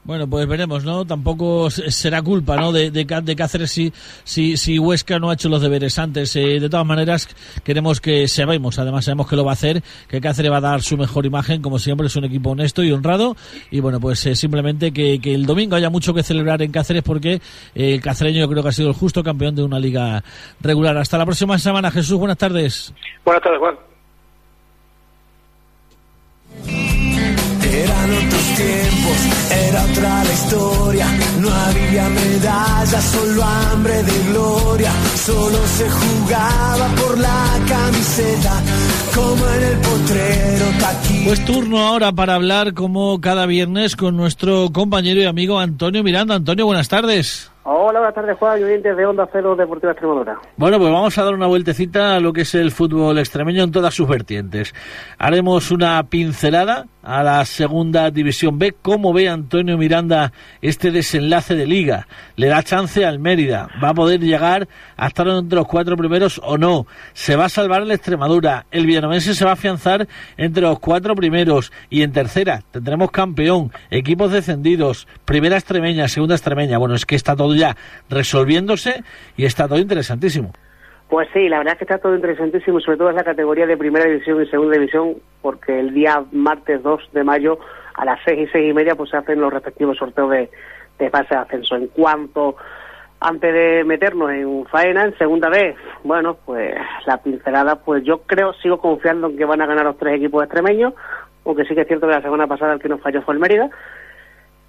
[0.05, 1.05] Bueno, pues veremos, ¿no?
[1.05, 2.73] Tampoco será culpa, ¿no?
[2.73, 3.93] De, de, de Cáceres si,
[4.25, 6.35] si, si, Huesca no ha hecho los deberes antes.
[6.35, 7.29] Eh, de todas maneras,
[7.63, 10.83] queremos que sabemos, además sabemos que lo va a hacer, que Cáceres va a dar
[10.83, 13.37] su mejor imagen, como siempre, es un equipo honesto y honrado.
[13.71, 17.05] Y bueno, pues eh, simplemente que, que, el domingo haya mucho que celebrar en Cáceres
[17.05, 20.25] porque eh, el cacereño yo creo que ha sido el justo campeón de una liga
[20.61, 20.99] regular.
[20.99, 22.19] Hasta la próxima semana, Jesús.
[22.19, 22.93] Buenas tardes.
[23.25, 23.77] Buenas tardes, Juan.
[28.57, 29.19] Tiempos,
[29.69, 31.07] era otra la historia.
[31.41, 34.93] No había medallas, solo hambre de gloria.
[35.15, 38.63] Solo se jugaba por la camiseta,
[39.15, 41.25] como en el potrero taquí.
[41.25, 46.35] Pues turno ahora para hablar, como cada viernes, con nuestro compañero y amigo Antonio Miranda.
[46.35, 47.53] Antonio, buenas tardes.
[47.65, 50.37] Hola, buenas tardes, Juan, y oyentes de Onda Cero Deportiva Extremadura.
[50.57, 53.71] Bueno, pues vamos a dar una vueltecita a lo que es el fútbol extremeño en
[53.71, 54.75] todas sus vertientes.
[55.17, 58.75] Haremos una pincelada a la segunda división B.
[58.81, 62.07] ¿Cómo ve Antonio Miranda este desenlace de liga?
[62.37, 63.69] ¿Le da chance al Mérida?
[63.83, 66.87] ¿Va a poder llegar a estar entre los cuatro primeros o no?
[67.13, 68.67] ¿Se va a salvar el Extremadura?
[68.71, 71.73] ¿El Villanovense se va a afianzar entre los cuatro primeros?
[71.91, 76.79] Y en tercera tendremos campeón, equipos descendidos, primera extremeña, segunda extremeña.
[76.79, 77.77] Bueno, es que está todo ya
[78.09, 79.03] resolviéndose
[79.37, 80.53] y está todo interesantísimo.
[81.13, 83.77] Pues sí, la verdad es que está todo interesantísimo, sobre todo en la categoría de
[83.77, 87.59] primera división y segunda división, porque el día martes 2 de mayo
[87.93, 90.49] a las seis y seis y media pues se hacen los respectivos sorteos de,
[90.99, 91.77] de fase de ascenso.
[91.77, 92.57] En cuanto,
[93.21, 98.55] antes de meternos en faena, en segunda vez, bueno, pues la pincelada, pues yo creo,
[98.55, 100.95] sigo confiando en que van a ganar los tres equipos extremeños,
[101.45, 103.41] aunque sí que es cierto que la semana pasada el que nos falló fue el
[103.41, 103.69] Mérida.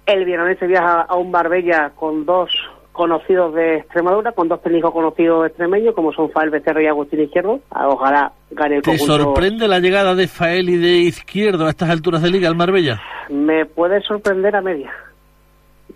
[0.04, 2.50] El Vietnamense viaja a un Barbella con dos
[2.94, 7.58] conocidos de Extremadura, con dos técnicos conocidos extremeños, como son Fael Becerra y Agustín Izquierdo.
[7.70, 9.16] Ojalá gane el ¿Te conjunto.
[9.24, 13.02] sorprende la llegada de Fael y de Izquierdo a estas alturas de liga al Marbella?
[13.30, 14.92] Me puede sorprender a media.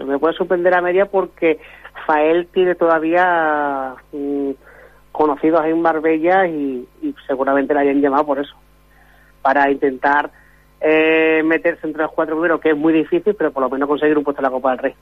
[0.04, 1.60] Me puede sorprender a media porque
[2.04, 4.50] Fael tiene todavía mm,
[5.12, 8.56] conocidos en Marbella y, y seguramente la hayan llamado por eso,
[9.40, 10.30] para intentar
[10.80, 14.18] eh, meterse entre los cuatro primeros, que es muy difícil, pero por lo menos conseguir
[14.18, 14.94] un puesto en la Copa del Rey.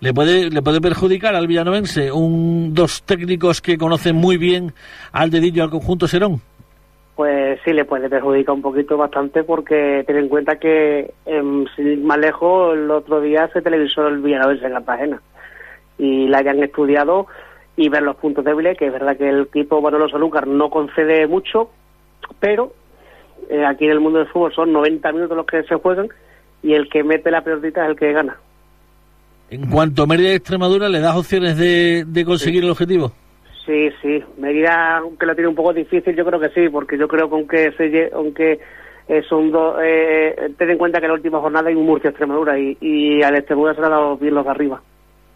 [0.00, 4.72] ¿Le puede, ¿Le puede perjudicar al villanovense un, dos técnicos que conocen muy bien
[5.12, 6.40] al dedillo al conjunto Serón?
[7.14, 11.86] Pues sí, le puede perjudicar un poquito bastante porque ten en cuenta que eh, sin
[11.86, 15.22] ir más lejos el otro día se televisó el Villanovense en Cartagena
[15.96, 17.26] y la hayan estudiado
[17.74, 21.26] y ver los puntos débiles, que es verdad que el equipo Manolo Sanlúcar no concede
[21.26, 21.70] mucho,
[22.38, 22.72] pero
[23.48, 26.08] eh, aquí en el mundo del fútbol son 90 minutos los que se juegan
[26.62, 28.38] y el que mete la pelotita es el que gana.
[29.50, 33.12] En cuanto a Mérida y Extremadura, ¿le das opciones de, de conseguir el objetivo?
[33.64, 34.22] Sí, sí.
[34.38, 37.34] Mérida, aunque lo tiene un poco difícil, yo creo que sí, porque yo creo que
[37.34, 38.58] aunque, se, lle- aunque
[39.08, 39.76] eh, son dos...
[39.82, 43.36] Eh, ten en cuenta que en la última jornada hay un Murcia-Extremadura y, y al
[43.36, 44.82] Extremadura se le ha dado bien los de arriba.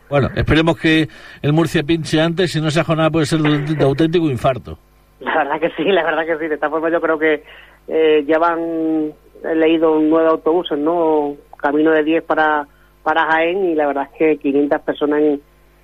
[0.09, 1.09] Bueno, esperemos que
[1.41, 4.77] el Murcia pinche antes, si no esa jornada puede ser de, de auténtico infarto.
[5.21, 6.49] La verdad que sí, la verdad que sí.
[6.49, 7.45] De esta forma yo creo que
[7.87, 9.13] eh, ya van,
[9.45, 11.37] he leído nueve autobuses, ¿no?
[11.59, 12.67] Camino de 10 para,
[13.03, 15.41] para Jaén y la verdad es que 500 personas en,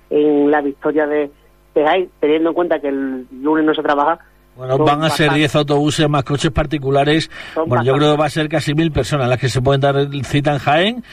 [0.09, 1.29] en la victoria de,
[1.75, 4.19] de Jaén, teniendo en cuenta que el lunes no se trabaja.
[4.55, 7.29] Bueno, van a ser bastante- 10 autobuses más coches particulares.
[7.55, 9.95] Bueno, yo creo que va a ser casi mil personas las que se pueden dar
[10.23, 11.03] cita en Jaén.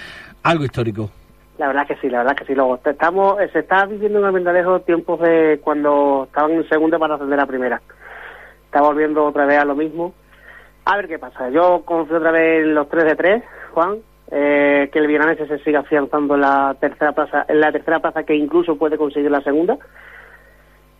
[0.43, 1.11] Algo histórico.
[1.59, 2.55] La verdad que sí, la verdad que sí.
[2.55, 7.39] Luego, estamos, se está viviendo en Almendralejo tiempos de cuando estaban en segunda para ascender
[7.39, 7.81] a primera.
[8.67, 10.15] Está volviendo otra vez a lo mismo.
[10.87, 11.49] A ver qué pasa.
[11.51, 13.43] Yo confío otra vez en los 3 de 3,
[13.73, 13.99] Juan.
[14.31, 18.25] Eh, que el Villanense se siga afianzando en la tercera plaza, en la tercera plaza
[18.25, 19.77] que incluso puede conseguir la segunda.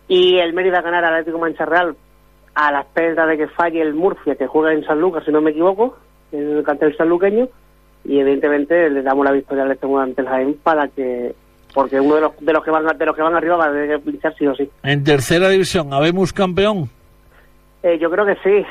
[0.07, 1.95] Y el Mérida ganar al Atlético Mancha Real
[2.53, 5.41] a la espera de que falle el Murcia, que juega en San Lucas, si no
[5.41, 5.97] me equivoco,
[6.31, 7.47] en el cartel sanluqueño
[8.03, 11.33] y evidentemente le damos la victoria al Extremadura ante el Jaén para que
[11.73, 13.71] porque uno de los de los que van de los que van arriba va a
[13.71, 16.89] tener que sí o sí En tercera división, ¿habemos campeón?
[17.83, 18.65] Eh, yo creo que sí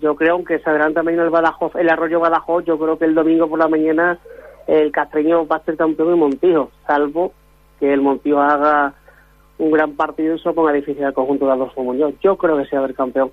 [0.00, 3.14] yo creo que se adelanta mañana el Badajoz el Arroyo Badajoz yo creo que el
[3.14, 4.18] domingo por la mañana
[4.66, 7.32] el Castreño va a ser campeón en Montijo salvo
[7.80, 8.94] que el Montijo haga
[9.58, 12.64] un gran partido y se ponga difícil al conjunto de Adolfo Muñoz yo creo que
[12.64, 13.30] sí va a haber campeón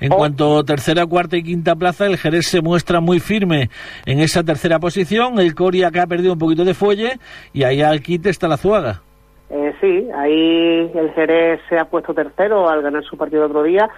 [0.00, 3.68] En cuanto a tercera, cuarta y quinta plaza, el Jerez se muestra muy firme
[4.06, 5.40] en esa tercera posición.
[5.40, 7.18] El Coria que ha perdido un poquito de fuelle
[7.52, 9.02] y ahí al quite está la Zuaga.
[9.50, 13.62] Eh, sí, ahí el Jerez se ha puesto tercero al ganar su partido el otro
[13.62, 13.88] día.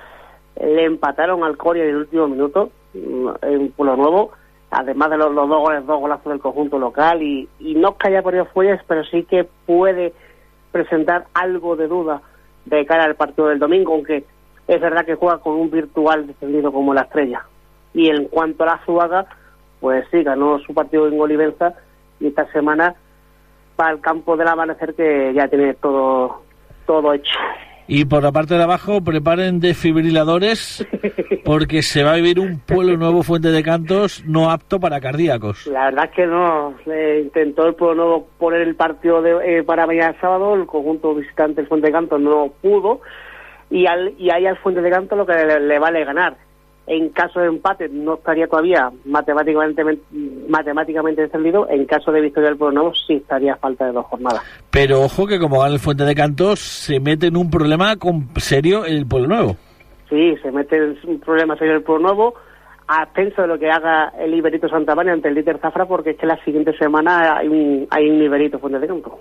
[0.61, 4.33] Le empataron al Coria en el último minuto, mm, en Pueblo Nuevo,
[4.71, 7.23] además de los, dos goles, dos golazos del conjunto local.
[7.23, 10.13] Y, y no es que haya perdido fuelles, pero sí que puede
[10.73, 12.23] presentar algo de duda
[12.67, 14.25] de cara al partido del domingo, aunque
[14.69, 17.45] es verdad que juega con un virtual descendido como la estrella.
[17.93, 19.27] Y en cuanto a la Zuaga,
[19.81, 21.75] pues sí, ganó su partido en Olivenza
[22.21, 22.95] y esta semana
[23.75, 26.43] para el campo del amanecer que ya tiene todo
[26.87, 27.31] todo hecho.
[27.93, 30.87] Y por la parte de abajo, preparen desfibriladores
[31.45, 35.67] porque se va a vivir un pueblo nuevo, Fuente de Cantos, no apto para cardíacos.
[35.67, 36.77] La verdad es que no,
[37.21, 41.67] intentó el Pueblo Nuevo poner el partido de, eh, para mañana sábado, el conjunto visitante
[41.67, 43.01] Fuente de Canto no pudo
[43.71, 46.37] y, al, y ahí al Fuente de Canto lo que le vale ganar.
[46.93, 49.85] En caso de empate no estaría todavía matemáticamente
[50.49, 54.07] matemáticamente descendido, en caso de victoria del Pueblo Nuevo sí estaría a falta de dos
[54.07, 54.43] jornadas.
[54.73, 58.29] Pero ojo que como gana el Fuente de Cantos, se mete en un problema con
[58.39, 59.57] serio el pueblo nuevo.
[60.09, 62.35] Sí, se mete en un problema serio el Pueblo Nuevo,
[62.89, 66.17] a de lo que haga el Iberito Santa María ante el líder Zafra, porque es
[66.17, 69.21] que la siguiente semana hay un, hay un Iberito Fuente de Campo.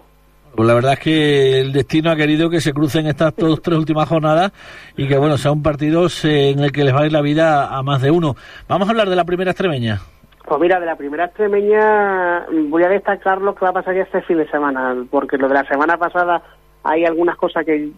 [0.56, 3.78] Pues la verdad es que el destino ha querido que se crucen estas dos, tres
[3.78, 4.52] últimas jornadas
[4.98, 7.22] y que bueno, sea un partido eh, en el que les va a ir la
[7.22, 8.36] vida a más de uno.
[8.68, 10.00] Vamos a hablar de la primera extremeña.
[10.46, 14.02] Pues mira, de la primera extremeña voy a destacar lo que va a pasar ya
[14.02, 16.42] este fin de semana, porque lo de la semana pasada
[16.84, 17.92] hay algunas cosas que,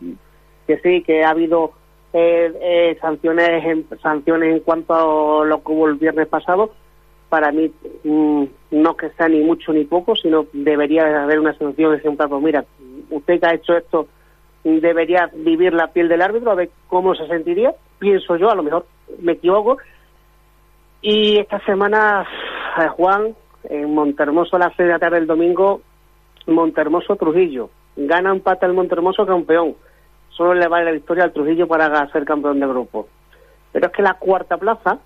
[0.67, 1.71] que sí, que ha habido
[2.13, 6.71] eh, eh, sanciones en, sanciones en cuanto a lo que hubo el viernes pasado.
[7.32, 7.71] Para mí,
[8.03, 12.27] mm, no que sea ni mucho ni poco, sino debería haber una sanción ejemplar.
[12.27, 12.65] Pues mira,
[13.09, 14.07] usted que ha hecho esto
[14.65, 17.73] debería vivir la piel del árbitro, a ver cómo se sentiría.
[17.99, 18.86] Pienso yo, a lo mejor
[19.19, 19.77] me equivoco,
[21.01, 22.27] y esta semana,
[22.77, 25.82] eh, Juan, en Montermoso a las 6 de la tarde del domingo,
[26.47, 27.69] Montermoso Trujillo.
[27.95, 29.75] Gana empate el Montermoso campeón.
[30.29, 33.07] Solo le vale la victoria al Trujillo para ser campeón de grupo.
[33.71, 34.99] Pero es que la cuarta plaza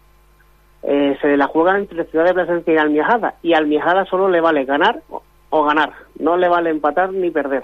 [0.87, 3.35] eh, se la juega entre Ciudad de Plasencia y Almiajada.
[3.41, 5.01] Y Almiajada solo le vale ganar
[5.49, 5.93] o, ganar.
[6.19, 7.63] No le vale empatar ni perder.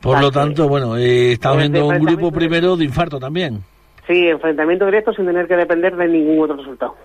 [0.00, 3.60] Por lo tanto, bueno, eh, estamos viendo un grupo primero de infarto también.
[4.06, 6.96] Sí, enfrentamiento directo sin tener que depender de ningún otro resultado.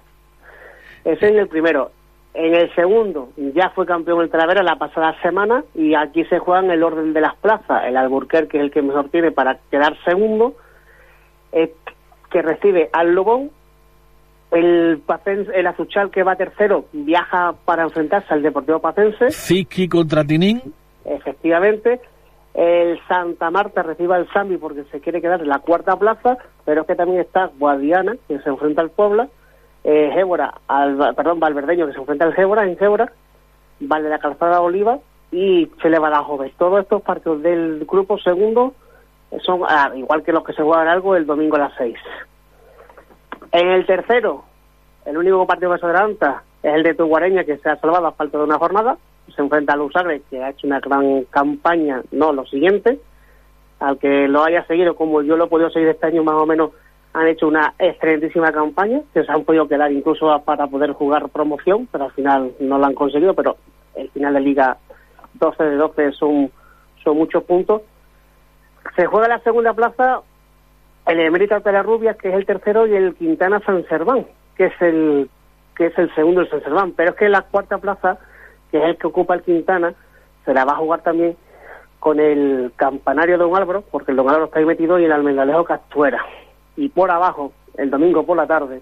[1.06, 1.92] Ese es el primero.
[2.34, 6.66] En el segundo, ya fue campeón el Talavera la pasada semana y aquí se juega
[6.66, 7.84] en el orden de las plazas.
[7.86, 10.56] El Alburquerque es el que mejor tiene para quedar segundo,
[11.52, 11.74] eh,
[12.32, 13.52] que recibe al Lobón.
[14.54, 19.32] El, Pacense, el Azuchal, que va tercero, viaja para enfrentarse al Deportivo Pacense.
[19.32, 20.62] Ziki contra Tinín.
[21.06, 22.00] Efectivamente,
[22.54, 26.82] el Santa Marta recibe al Zambi porque se quiere quedar en la cuarta plaza, pero
[26.82, 29.28] es que también está Guadiana, que se enfrenta al Puebla,
[29.84, 33.12] eh, Gébora, al, perdón, Valverdeño, que se enfrenta al Gébora, en Gébora,
[33.80, 35.00] Valde la Calzada Oliva
[35.32, 36.52] y Chile Badajoz.
[36.58, 38.74] Todos estos partidos del grupo segundo
[39.42, 41.96] son ah, igual que los que se juegan algo el domingo a las 6.
[43.54, 44.44] En el tercero,
[45.06, 48.12] el único partido que se adelanta es el de Tuguareña, que se ha salvado a
[48.14, 48.98] falta de una jornada.
[49.36, 53.00] Se enfrenta a Lusagre, que ha hecho una gran campaña, no lo siguiente.
[53.80, 56.48] Al que lo haya seguido, como yo lo he podido seguir este año, más o
[56.48, 56.72] menos
[57.14, 61.88] han hecho una excelentísima campaña, que se han podido quedar incluso para poder jugar promoción,
[61.92, 63.36] pero al final no lo han conseguido.
[63.36, 63.58] Pero
[63.94, 64.78] el final de Liga
[65.36, 66.52] 12 de 12 son,
[67.04, 67.84] son muchos puntos.
[68.96, 70.24] Se juega la segunda plaza
[71.06, 74.26] el Emérito Rubia, que es el tercero, y el Quintana San Serván,
[74.56, 75.30] que es el
[75.76, 76.94] que es el segundo el San Serván.
[76.94, 78.18] Pero es que la cuarta plaza,
[78.72, 79.94] que es el que ocupa el Quintana,
[80.46, 81.36] se la va a jugar también
[82.00, 85.64] con el campanario Don Álvaro, porque el Don Álvaro está ahí metido, y el Almendalejo
[85.64, 86.24] Castuera.
[86.76, 88.82] Y por abajo, el domingo por la tarde,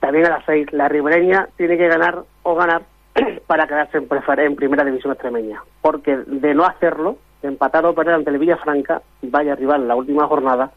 [0.00, 2.82] también a las seis, la ribereña tiene que ganar o ganar
[3.46, 5.62] para quedarse en, en primera división extremeña.
[5.80, 10.26] Porque de no hacerlo, de empatar o perder ante el Villafranca, vaya rival la última
[10.26, 10.72] jornada,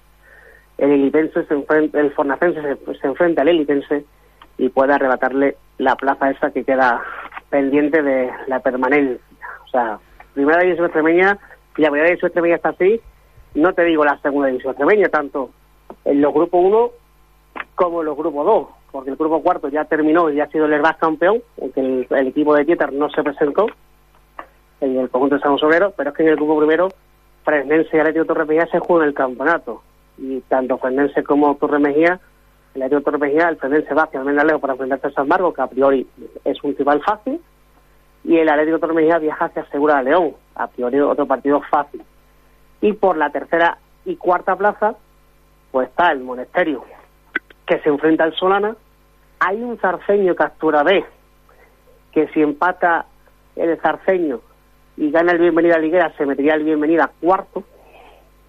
[0.77, 4.05] el elitense se enfrenta, el fornacense se, enfrenta al elitense
[4.57, 7.01] y puede arrebatarle la plaza esa que queda
[7.49, 9.19] pendiente de la permanencia.
[9.65, 9.99] O sea,
[10.33, 11.37] primera división extremeña,
[11.77, 13.01] y la primera división extremeña está así,
[13.55, 15.49] no te digo la segunda división extremeña, tanto
[16.05, 16.91] en los grupos 1
[17.75, 20.65] como en los grupos 2, porque el grupo cuarto ya terminó y ya ha sido
[20.65, 23.67] el Herbaz campeón, aunque el, equipo de Tietar no se presentó
[24.81, 26.89] en el conjunto de San Sobrero, pero es que en el grupo primero
[27.43, 29.81] Fresnense y Atlético Torre se juegan el campeonato
[30.17, 32.19] y tanto Fernense como Torre Mejía,
[32.73, 35.61] el de Torre Mejía, el Fernense va hacia Almendralejo para enfrentarse a San Marcos, que
[35.61, 36.07] a priori
[36.43, 37.41] es un rival fácil,
[38.23, 42.03] y el Atlético Torre Mejía viaja hacia Segura de León, a priori otro partido fácil.
[42.81, 44.95] Y por la tercera y cuarta plaza,
[45.71, 46.83] pues está el Monasterio,
[47.65, 48.75] que se enfrenta al Solana.
[49.39, 51.03] Hay un zarceño Captura B,
[52.11, 53.05] que si empata
[53.55, 54.41] el zarceño
[54.97, 57.63] y gana el Bienvenida Liguera, se metería el Bienvenida cuarto,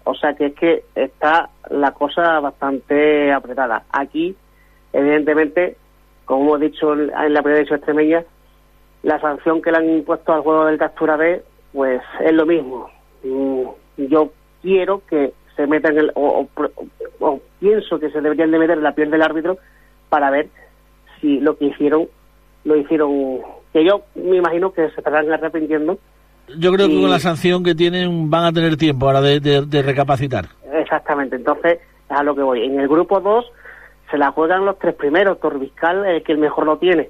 [0.03, 3.83] o sea que es que está la cosa bastante apretada.
[3.91, 4.35] Aquí,
[4.93, 5.75] evidentemente,
[6.25, 8.23] como hemos dicho en la primera edición extremeña,
[9.03, 11.41] la sanción que le han impuesto al juego del captura B,
[11.73, 12.89] pues es lo mismo.
[13.23, 13.63] Mm,
[13.97, 14.31] yo
[14.61, 16.47] quiero que se metan, el, o,
[17.59, 19.57] pienso que se deberían de meter en la piel del árbitro
[20.09, 20.47] para ver
[21.19, 22.07] si lo que hicieron
[22.63, 23.39] lo hicieron
[23.73, 25.97] que yo me imagino que se estarán arrepintiendo
[26.57, 30.45] yo creo que con la sanción que tienen van a tener tiempo ahora de, recapacitar.
[30.73, 31.79] Exactamente, entonces
[32.09, 32.63] es a lo que voy.
[32.63, 33.45] En el grupo 2
[34.11, 35.39] se la juegan los tres primeros.
[35.39, 37.09] Torbiscal, el que el mejor lo tiene,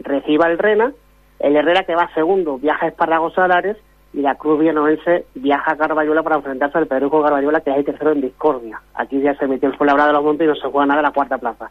[0.00, 0.92] reciba el Rena.
[1.38, 3.76] El Herrera, que va segundo, viaja a Esparragos Salares.
[4.12, 7.84] Y la Cruz Villanuense viaja a Carballola para enfrentarse al Pedro Carballola, que es el
[7.84, 8.80] tercero en discordia.
[8.94, 11.04] Aquí ya se metió el Fuenlabrada de los Montes y no se juega nada en
[11.04, 11.70] la cuarta plaza.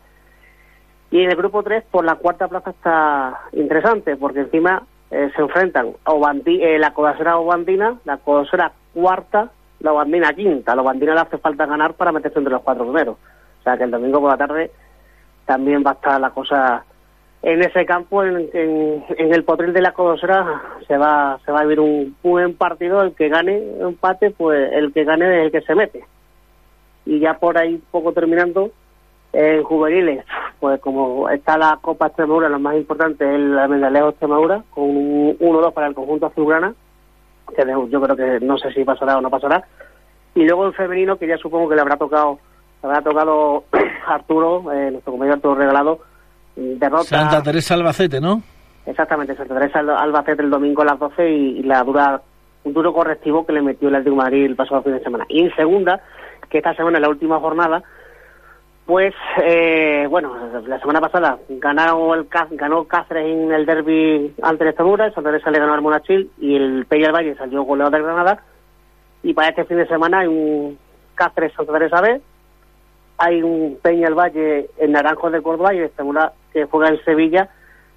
[1.11, 5.41] Y en el grupo 3, por la cuarta plaza está interesante, porque encima eh, se
[5.41, 5.87] enfrentan
[6.45, 9.49] eh, la codasera Obandina, la codasera cuarta,
[9.79, 10.75] la Obandina quinta.
[10.75, 13.17] La Obandina le hace falta ganar para meterse entre los cuatro primeros.
[13.59, 14.71] O sea que el domingo por la tarde
[15.45, 16.83] también va a estar la cosa
[17.41, 21.63] en ese campo, en, en, el potril de la codosera, se va, se va a
[21.63, 23.01] vivir un buen partido.
[23.01, 26.03] El que gane empate, pues el que gane es el que se mete.
[27.05, 28.71] Y ya por ahí, poco terminando,
[29.33, 30.25] en juveniles,
[30.59, 35.37] pues como está la Copa Extremadura, lo más importante es el Mendalejo Extremadura, con un
[35.37, 36.73] 1-2 para el conjunto azulgrana,
[37.55, 39.63] que yo creo que no sé si pasará o no pasará.
[40.35, 42.39] Y luego el femenino, que ya supongo que le habrá tocado
[42.81, 43.63] le habrá tocado
[44.07, 45.99] Arturo, eh, nuestro compañero Arturo Regalado,
[46.55, 47.03] derrota...
[47.03, 48.41] Santa Teresa Albacete, ¿no?
[48.85, 52.21] Exactamente, Santa Teresa Albacete el domingo a las 12 y, la dura
[52.63, 55.25] un duro correctivo que le metió el Atlético Madrid el pasado fin de semana.
[55.29, 56.01] Y en segunda,
[56.49, 57.83] que esta semana es la última jornada,
[58.89, 59.13] pues,
[59.43, 60.35] eh, bueno,
[60.65, 65.51] la semana pasada ganó, el, ganó Cáceres en el derby ante el Extremadura, Santa Teresa
[65.51, 68.41] le ganó al Monachil y el Peña Valle salió goleado de Granada.
[69.21, 70.79] Y para este fin de semana hay un
[71.13, 72.19] Cáceres Santa Teresa B,
[73.19, 77.05] hay un Peña el Valle en Naranjo de Córdoba y el Extremadura que juega en
[77.05, 77.47] Sevilla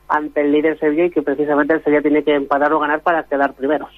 [0.09, 3.23] ante el líder Sevilla y que precisamente el Sevilla tiene que empatar o ganar para
[3.23, 3.89] quedar primero.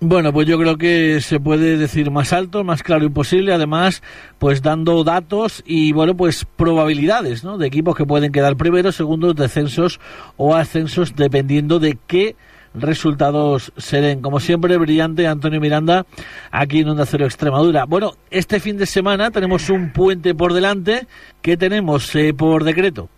[0.00, 4.02] Bueno, pues yo creo que se puede decir más alto, más claro imposible, además,
[4.38, 7.56] pues dando datos y, bueno, pues probabilidades, ¿no?
[7.56, 9.98] De equipos que pueden quedar primeros, segundos, descensos
[10.36, 12.36] o ascensos, dependiendo de qué
[12.74, 16.04] resultados se Como siempre, brillante Antonio Miranda,
[16.50, 17.86] aquí en Onda Cero Extremadura.
[17.86, 21.06] Bueno, este fin de semana tenemos un puente por delante.
[21.40, 23.08] ¿Qué tenemos eh, por decreto?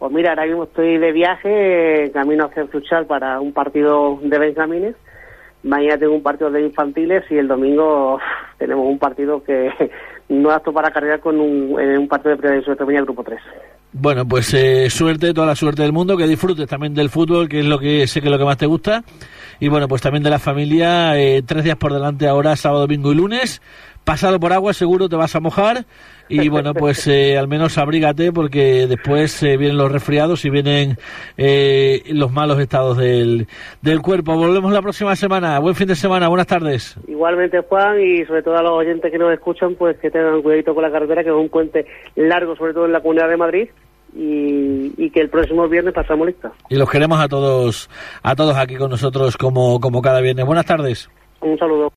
[0.00, 4.96] Pues mira, ahora mismo estoy de viaje, camino hacia el para un partido de Benjamines
[5.66, 8.20] Mañana tengo un partido de infantiles y el domingo
[8.56, 9.68] tenemos un partido que
[10.28, 13.40] no apto para cargar con un, un partido de división de grupo 3.
[13.92, 17.60] Bueno, pues eh, suerte, toda la suerte del mundo, que disfrutes también del fútbol, que
[17.60, 19.02] es lo que sé que es lo que más te gusta.
[19.58, 23.10] Y bueno, pues también de la familia, eh, tres días por delante ahora, sábado, domingo
[23.10, 23.60] y lunes,
[24.06, 25.84] pasado por agua seguro te vas a mojar
[26.28, 30.96] y bueno, pues eh, al menos abrígate porque después eh, vienen los resfriados y vienen
[31.36, 33.48] eh, los malos estados del,
[33.82, 34.36] del cuerpo.
[34.36, 35.58] Volvemos la próxima semana.
[35.58, 36.96] Buen fin de semana, buenas tardes.
[37.08, 40.72] Igualmente, Juan, y sobre todo a los oyentes que nos escuchan, pues que tengan cuidadito
[40.72, 41.84] con la carretera, que es un puente
[42.14, 43.68] largo, sobre todo en la Comunidad de Madrid.
[44.18, 46.50] Y, y que el próximo viernes pasamos lista.
[46.70, 47.90] Y los queremos a todos,
[48.22, 50.46] a todos aquí con nosotros como, como cada viernes.
[50.46, 51.10] Buenas tardes.
[51.42, 51.92] Un saludo.